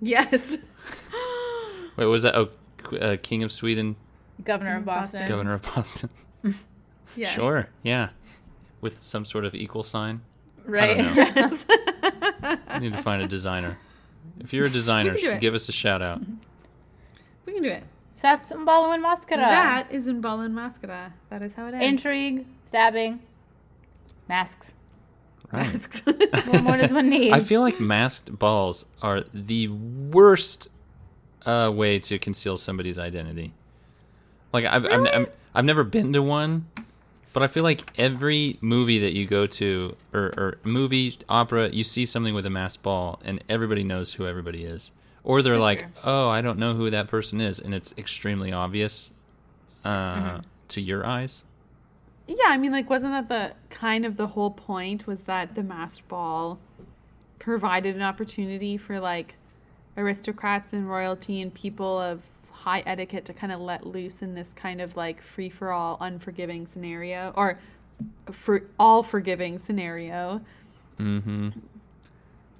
Yes. 0.00 0.58
Wait, 1.96 2.04
was 2.04 2.22
that 2.22 2.34
oh, 2.36 2.50
uh, 3.00 3.16
King 3.22 3.42
of 3.42 3.50
Sweden, 3.50 3.96
Governor 4.44 4.76
of 4.76 4.84
Boston. 4.84 5.20
Boston. 5.20 5.28
Governor 5.28 5.54
of 5.54 5.62
Boston? 5.62 6.10
Yeah. 7.14 7.28
Sure. 7.28 7.68
Yeah. 7.82 8.08
With 8.80 9.02
some 9.02 9.26
sort 9.26 9.44
of 9.44 9.54
equal 9.54 9.82
sign. 9.82 10.22
Right. 10.64 10.98
I 10.98 11.02
don't 11.02 11.14
know. 11.14 11.22
Yes. 11.36 11.66
I 12.68 12.78
need 12.78 12.94
to 12.94 13.02
find 13.02 13.22
a 13.22 13.28
designer. 13.28 13.76
If 14.40 14.54
you're 14.54 14.64
a 14.66 14.70
designer, 14.70 15.14
give 15.38 15.54
us 15.54 15.68
a 15.68 15.72
shout 15.72 16.00
out. 16.00 16.22
we 17.44 17.52
can 17.52 17.62
do 17.62 17.68
it. 17.68 17.82
so 18.14 18.20
that's 18.22 18.50
Un 18.50 18.64
ballo 18.64 18.92
in 18.92 19.02
maschera. 19.02 19.36
That 19.36 19.88
is 19.90 20.08
in 20.08 20.22
Ball 20.22 20.40
and 20.40 20.54
Mascara. 20.54 21.12
That 21.28 21.42
is 21.42 21.52
how 21.54 21.66
it 21.66 21.74
ends. 21.74 21.86
Intrigue, 21.86 22.46
stabbing, 22.64 23.20
masks. 24.32 24.74
Right. 25.52 25.72
Masks. 25.72 26.02
What 26.46 26.62
more 26.62 26.76
does 26.78 26.92
one 26.92 27.08
need? 27.16 27.32
I 27.32 27.40
feel 27.40 27.60
like 27.60 27.78
masked 27.78 28.36
balls 28.38 28.86
are 29.02 29.24
the 29.34 29.68
worst 29.68 30.68
uh, 31.44 31.70
way 31.74 31.98
to 31.98 32.18
conceal 32.18 32.56
somebody's 32.56 32.98
identity. 32.98 33.52
Like 34.52 34.64
I've, 34.64 34.84
I've, 34.86 35.06
I've 35.06 35.28
I've 35.54 35.64
never 35.66 35.84
been 35.84 36.12
to 36.14 36.22
one, 36.22 36.66
but 37.34 37.42
I 37.42 37.46
feel 37.48 37.62
like 37.64 37.80
every 37.98 38.56
movie 38.62 38.98
that 39.00 39.12
you 39.12 39.26
go 39.26 39.46
to 39.46 39.94
or, 40.14 40.24
or 40.38 40.58
movie 40.64 41.18
opera, 41.28 41.68
you 41.68 41.84
see 41.84 42.04
something 42.06 42.32
with 42.34 42.46
a 42.46 42.50
masked 42.50 42.82
ball, 42.82 43.20
and 43.24 43.42
everybody 43.50 43.84
knows 43.84 44.14
who 44.14 44.26
everybody 44.26 44.64
is. 44.64 44.90
Or 45.24 45.42
they're 45.42 45.58
like, 45.58 45.80
true. 45.80 45.90
"Oh, 46.04 46.28
I 46.30 46.40
don't 46.40 46.58
know 46.58 46.72
who 46.74 46.88
that 46.90 47.08
person 47.08 47.40
is," 47.42 47.60
and 47.60 47.74
it's 47.74 47.92
extremely 47.98 48.52
obvious 48.52 49.10
uh, 49.84 49.90
Mm-hmm. 50.16 50.40
to 50.68 50.80
your 50.80 51.04
eyes. 51.06 51.44
Yeah, 52.38 52.50
I 52.50 52.58
mean, 52.58 52.72
like, 52.72 52.88
wasn't 52.88 53.12
that 53.12 53.28
the 53.28 53.54
kind 53.74 54.04
of 54.04 54.16
the 54.16 54.28
whole 54.28 54.50
point? 54.50 55.06
Was 55.06 55.20
that 55.22 55.54
the 55.54 55.62
masked 55.62 56.08
ball 56.08 56.58
provided 57.38 57.96
an 57.96 58.02
opportunity 58.02 58.76
for 58.76 59.00
like 59.00 59.34
aristocrats 59.96 60.72
and 60.72 60.88
royalty 60.88 61.40
and 61.40 61.52
people 61.52 62.00
of 62.00 62.22
high 62.50 62.82
etiquette 62.86 63.24
to 63.24 63.32
kind 63.32 63.52
of 63.52 63.60
let 63.60 63.84
loose 63.84 64.22
in 64.22 64.34
this 64.34 64.52
kind 64.52 64.80
of 64.80 64.96
like 64.96 65.20
free 65.20 65.50
for 65.50 65.72
all, 65.72 65.98
unforgiving 66.00 66.66
scenario, 66.66 67.32
or 67.36 67.58
for 68.30 68.62
all 68.78 69.02
forgiving 69.02 69.58
scenario. 69.58 70.40
Mm-hmm. 70.98 71.50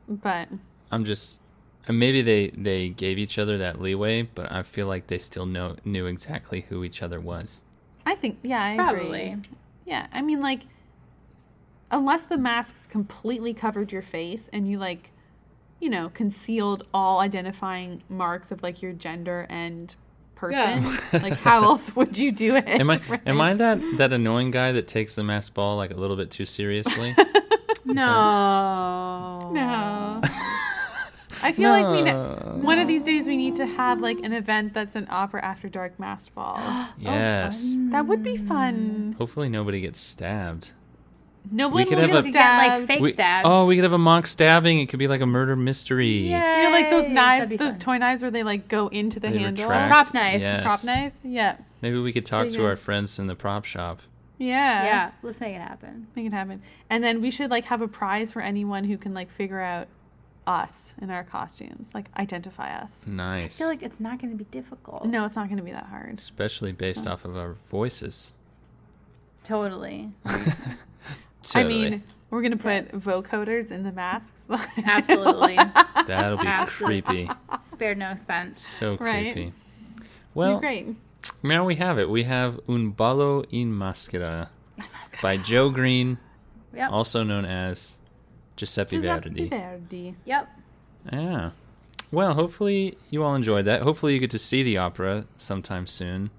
But 0.09 0.49
I'm 0.91 1.05
just 1.05 1.41
and 1.89 1.99
maybe 1.99 2.23
they 2.23 2.49
they 2.49 2.89
gave 2.91 3.18
each 3.18 3.39
other 3.39 3.59
that 3.59 3.81
leeway, 3.81 4.23
but 4.23 4.51
I 4.51 4.62
feel 4.62 4.87
like 4.87 5.07
they 5.07 5.18
still 5.18 5.47
know 5.47 5.77
knew 5.85 6.07
exactly 6.07 6.66
who 6.68 6.85
each 6.85 7.03
other 7.03 7.20
was. 7.20 7.62
I 8.05 8.16
think, 8.16 8.39
yeah, 8.43 8.64
I 8.64 8.77
Probably. 8.77 9.31
agree. 9.31 9.43
Yeah, 9.85 10.07
I 10.12 10.22
mean, 10.22 10.41
like, 10.41 10.62
unless 11.91 12.22
the 12.22 12.39
masks 12.39 12.87
completely 12.87 13.53
covered 13.55 13.93
your 13.93 14.03
face 14.03 14.49
and 14.53 14.68
you, 14.68 14.78
like, 14.78 15.11
you 15.80 15.91
know, 15.91 16.11
concealed 16.14 16.87
all 16.95 17.20
identifying 17.20 18.03
marks 18.09 18.51
of, 18.51 18.62
like, 18.62 18.80
your 18.83 18.93
gender 18.93 19.47
and 19.51 19.95
person, 20.35 20.83
Yeah. 20.83 20.99
like, 21.22 21.35
how 21.35 21.62
else 21.64 21.95
would 21.97 22.16
you 22.18 22.33
do 22.33 22.57
it? 22.57 22.66
Am 22.66 22.91
I 22.91 23.01
right? 23.09 23.20
am 23.26 23.41
I 23.41 23.55
that 23.55 23.80
that 23.97 24.12
annoying 24.12 24.51
guy 24.51 24.72
that 24.72 24.89
takes 24.89 25.14
the 25.14 25.22
mask 25.24 25.55
ball 25.55 25.76
like 25.76 25.91
a 25.93 25.97
little 25.97 26.16
bit 26.16 26.30
too 26.30 26.45
seriously? 26.45 27.14
no. 27.85 29.51
No. 29.53 30.20
I 31.43 31.53
feel 31.53 31.70
like 31.70 31.86
we 31.95 32.03
ne- 32.03 32.12
one 32.62 32.78
of 32.78 32.86
these 32.88 33.03
days 33.03 33.26
we 33.26 33.36
need 33.36 33.57
to 33.57 33.66
have 33.66 34.01
like 34.01 34.18
an 34.20 34.32
event 34.32 34.74
that's 34.74 34.95
an 34.95 35.07
opera 35.11 35.45
after 35.45 35.68
dark 35.68 35.99
masked 35.99 36.34
ball. 36.34 36.57
Oh, 36.61 36.88
yes. 36.99 37.74
that 37.90 38.07
would 38.07 38.22
be 38.22 38.36
fun. 38.36 39.14
Hopefully 39.18 39.49
nobody 39.49 39.80
gets 39.80 40.01
stabbed. 40.01 40.72
No 41.51 41.66
We 41.68 41.82
one 41.82 41.86
could 41.88 41.99
have 41.99 42.24
a- 42.24 42.26
You 42.26 42.32
get 42.32 42.59
like 42.59 42.66
stabbed. 42.70 42.86
fake 42.86 43.01
We- 43.01 43.12
stabbed. 43.12 43.47
oh, 43.49 43.66
we 43.66 43.74
could 43.74 43.82
have 43.82 43.93
a 43.93 43.99
mock 43.99 44.26
stabbing. 44.28 44.78
It 44.78 44.86
could 44.88 45.01
be 45.01 45.09
like 45.09 45.20
a 45.20 45.26
murder 45.26 45.57
mystery. 45.57 46.28
Yeah. 46.28 46.59
You 46.59 46.62
know, 46.64 46.70
like 46.70 46.90
those 46.90 47.09
knives, 47.09 47.49
those 47.51 47.72
fun. 47.72 47.78
toy 47.80 47.99
knives 47.99 48.22
where 48.22 48.30
they 48.30 48.45
like 48.45 48.68
go 48.68 48.86
into 48.88 49.18
the 49.18 49.28
They 49.28 49.38
handle. 49.38 49.64
retract. 49.64 49.90
Prop 49.90 50.14
knife. 50.14 50.40
Yes. 50.40 50.62
Prop 50.62 50.84
knife? 50.84 51.12
Yeah. 51.24 51.57
Maybe 51.80 51.99
we 51.99 52.12
could 52.12 52.24
talk 52.24 52.45
There 52.51 52.59
to 52.61 52.66
our 52.66 52.76
friends 52.76 53.18
in 53.18 53.26
the 53.26 53.34
prop 53.34 53.64
shop. 53.64 54.01
Yeah. 54.38 54.84
Yeah, 54.84 55.11
let's 55.22 55.40
make 55.40 55.55
it 55.57 55.61
happen. 55.61 56.07
Make 56.14 56.26
it 56.26 56.32
happen. 56.32 56.62
And 56.90 57.03
then 57.03 57.20
we 57.20 57.30
should 57.32 57.51
like 57.51 57.64
have 57.66 57.80
a 57.80 57.88
prize 57.88 58.30
for 58.32 58.40
anyone 58.40 58.84
who 58.84 58.97
can 58.97 59.12
like 59.14 59.30
figure 59.30 59.61
out 59.61 59.88
us 60.47 60.95
in 61.01 61.11
our 61.11 61.22
costumes, 61.24 61.90
like 61.95 62.07
identify 62.18 62.74
us. 62.76 63.03
Nice. 63.07 63.57
I 63.57 63.59
feel 63.59 63.68
like 63.68 63.82
it's 63.82 64.01
not 64.01 64.18
going 64.20 64.30
to 64.32 64.36
be 64.36 64.45
difficult. 64.51 65.05
No, 65.07 65.24
it's 65.24 65.36
not 65.36 65.47
going 65.49 65.59
to 65.59 65.62
be 65.62 65.72
that 65.72 65.86
hard. 65.86 66.18
Especially 66.18 66.72
based 66.72 67.07
off 67.07 67.24
of 67.24 67.36
our 67.36 67.55
voices. 67.70 68.32
Totally. 69.45 70.11
totally. 70.26 70.53
I 71.55 71.64
mean, 71.64 72.03
we're 72.30 72.43
going 72.43 72.57
to 72.57 72.62
put 72.62 72.93
vocoders 72.93 73.70
in 73.70 73.82
the 73.82 73.93
masks. 73.93 74.43
Absolutely. 74.84 75.57
that'll 76.07 76.38
be 76.38 76.47
Absolutely. 76.47 77.03
creepy. 77.03 77.30
Spare 77.61 77.95
no 77.95 78.11
expense. 78.11 78.66
So 78.66 78.97
Right. 78.99 79.32
creepy. 79.32 79.40
You're 79.43 79.53
Well, 80.34 80.61
great. 80.61 80.97
now 81.43 81.64
we 81.64 81.76
have 81.76 81.99
it. 81.99 82.09
We 82.09 82.22
have 82.24 82.59
Un 82.68 82.90
ballo 82.90 83.43
in 83.51 83.72
maschera 83.72 84.49
by 85.20 85.36
Joe 85.36 85.70
Green, 85.70 86.18
Yep. 86.74 86.90
also 86.90 87.22
known 87.22 87.45
as 87.45 87.97
Giuseppe 88.63 88.99
Verdi. 88.99 89.49
Verdi. 89.49 90.15
Yep. 90.25 90.49
Yeah. 91.13 91.51
Well, 92.13 92.33
hopefully 92.35 92.97
you 93.11 93.25
all 93.25 93.35
enjoyed 93.35 93.65
that. 93.65 93.83
Hopefully 93.83 94.15
you 94.15 94.21
get 94.21 94.31
to 94.31 94.39
see 94.39 94.63
the 94.63 94.77
opera 94.77 95.27
sometime 95.37 95.89
soon. 95.89 96.31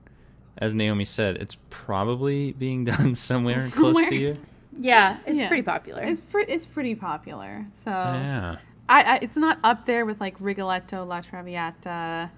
As 0.57 0.73
Naomi 0.73 1.03
said, 1.03 1.35
it's 1.35 1.57
probably 1.69 2.53
being 2.53 2.85
done 2.93 3.15
somewhere 3.15 3.69
close 3.71 3.95
Where? 3.95 4.07
to 4.07 4.15
you. 4.15 4.33
Yeah, 4.77 5.17
it's 5.25 5.41
Yeah. 5.41 5.49
pretty 5.49 5.63
popular. 5.63 6.01
It's 6.01 6.21
pre- 6.21 6.45
it's 6.45 6.65
pretty 6.65 6.95
popular. 6.95 7.65
So 7.83 7.91
Yeah. 7.91 8.55
I, 8.87 9.03
I 9.03 9.19
it's 9.21 9.35
not 9.35 9.59
up 9.65 9.85
there 9.85 10.05
with 10.05 10.21
like 10.21 10.35
Rigoletto, 10.39 11.03
La 11.03 11.19
Traviata, 11.19 12.31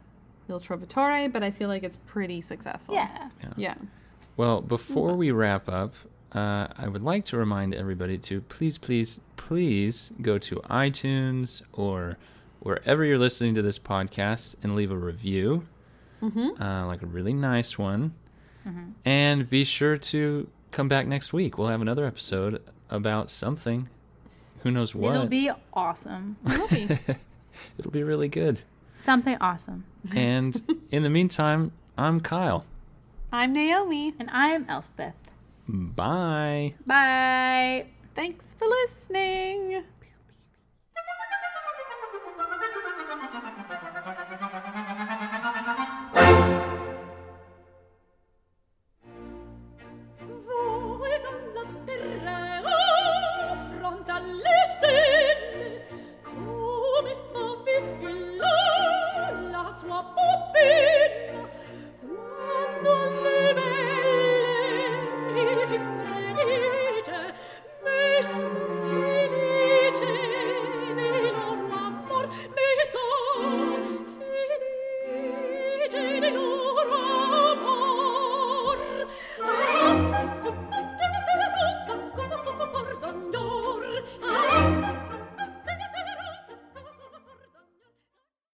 Il 0.50 0.60
Trovatore, 0.60 1.32
but 1.32 1.44
I 1.44 1.52
feel 1.52 1.68
like 1.70 1.84
it's 1.84 2.00
pretty 2.08 2.42
successful. 2.42 2.96
yeah. 2.96 3.30
Yeah. 3.56 3.76
Well, 4.36 4.62
before 4.62 5.12
mm. 5.12 5.18
we 5.18 5.30
wrap 5.32 5.70
up, 5.70 5.94
uh, 6.34 6.68
I 6.78 6.88
would 6.88 7.04
like 7.04 7.26
to 7.26 7.38
remind 7.38 7.74
everybody 7.74 8.18
to 8.20 8.42
please, 8.42 8.78
please, 8.78 9.20
please 9.38 10.12
go 10.22 10.38
to 10.40 10.56
iTunes 10.70 11.62
or 11.74 12.18
wherever 12.60 13.06
you're 13.06 13.18
listening 13.20 13.56
to 13.56 13.62
this 13.62 13.78
podcast 13.80 14.56
and 14.64 14.76
leave 14.76 14.92
a 14.92 14.98
review, 14.98 15.66
uh, 16.22 16.86
like 16.88 17.02
a 17.02 17.06
really 17.06 17.34
nice 17.34 17.78
one. 17.78 18.14
And 19.06 19.48
be 19.48 19.64
sure 19.64 19.96
to 19.98 20.48
come 20.72 20.88
back 20.88 21.06
next 21.06 21.32
week. 21.32 21.58
We'll 21.58 21.68
have 21.68 21.82
another 21.82 22.06
episode 22.06 22.64
about 22.90 23.30
something. 23.30 23.88
Who 24.64 24.72
knows 24.72 24.96
what? 24.96 25.14
It'll 25.14 25.28
be 25.28 25.52
awesome. 25.74 26.36
Will 26.44 26.68
be. 26.70 26.90
It'll 27.78 27.92
be 27.92 28.04
really 28.04 28.28
good. 28.28 28.64
Something 29.04 29.38
awesome. 29.40 29.86
And 30.16 30.60
in 30.92 31.04
the 31.04 31.10
meantime, 31.12 31.72
I'm 31.98 32.20
Kyle. 32.20 32.66
I'm 33.32 33.54
Naomi. 33.54 34.16
And 34.18 34.30
I'm 34.32 34.66
Elspeth. 34.68 35.30
Bye. 35.68 36.76
Bye. 36.86 37.88
Thanks 38.16 38.54
for 38.58 38.68
listening. 38.68 39.84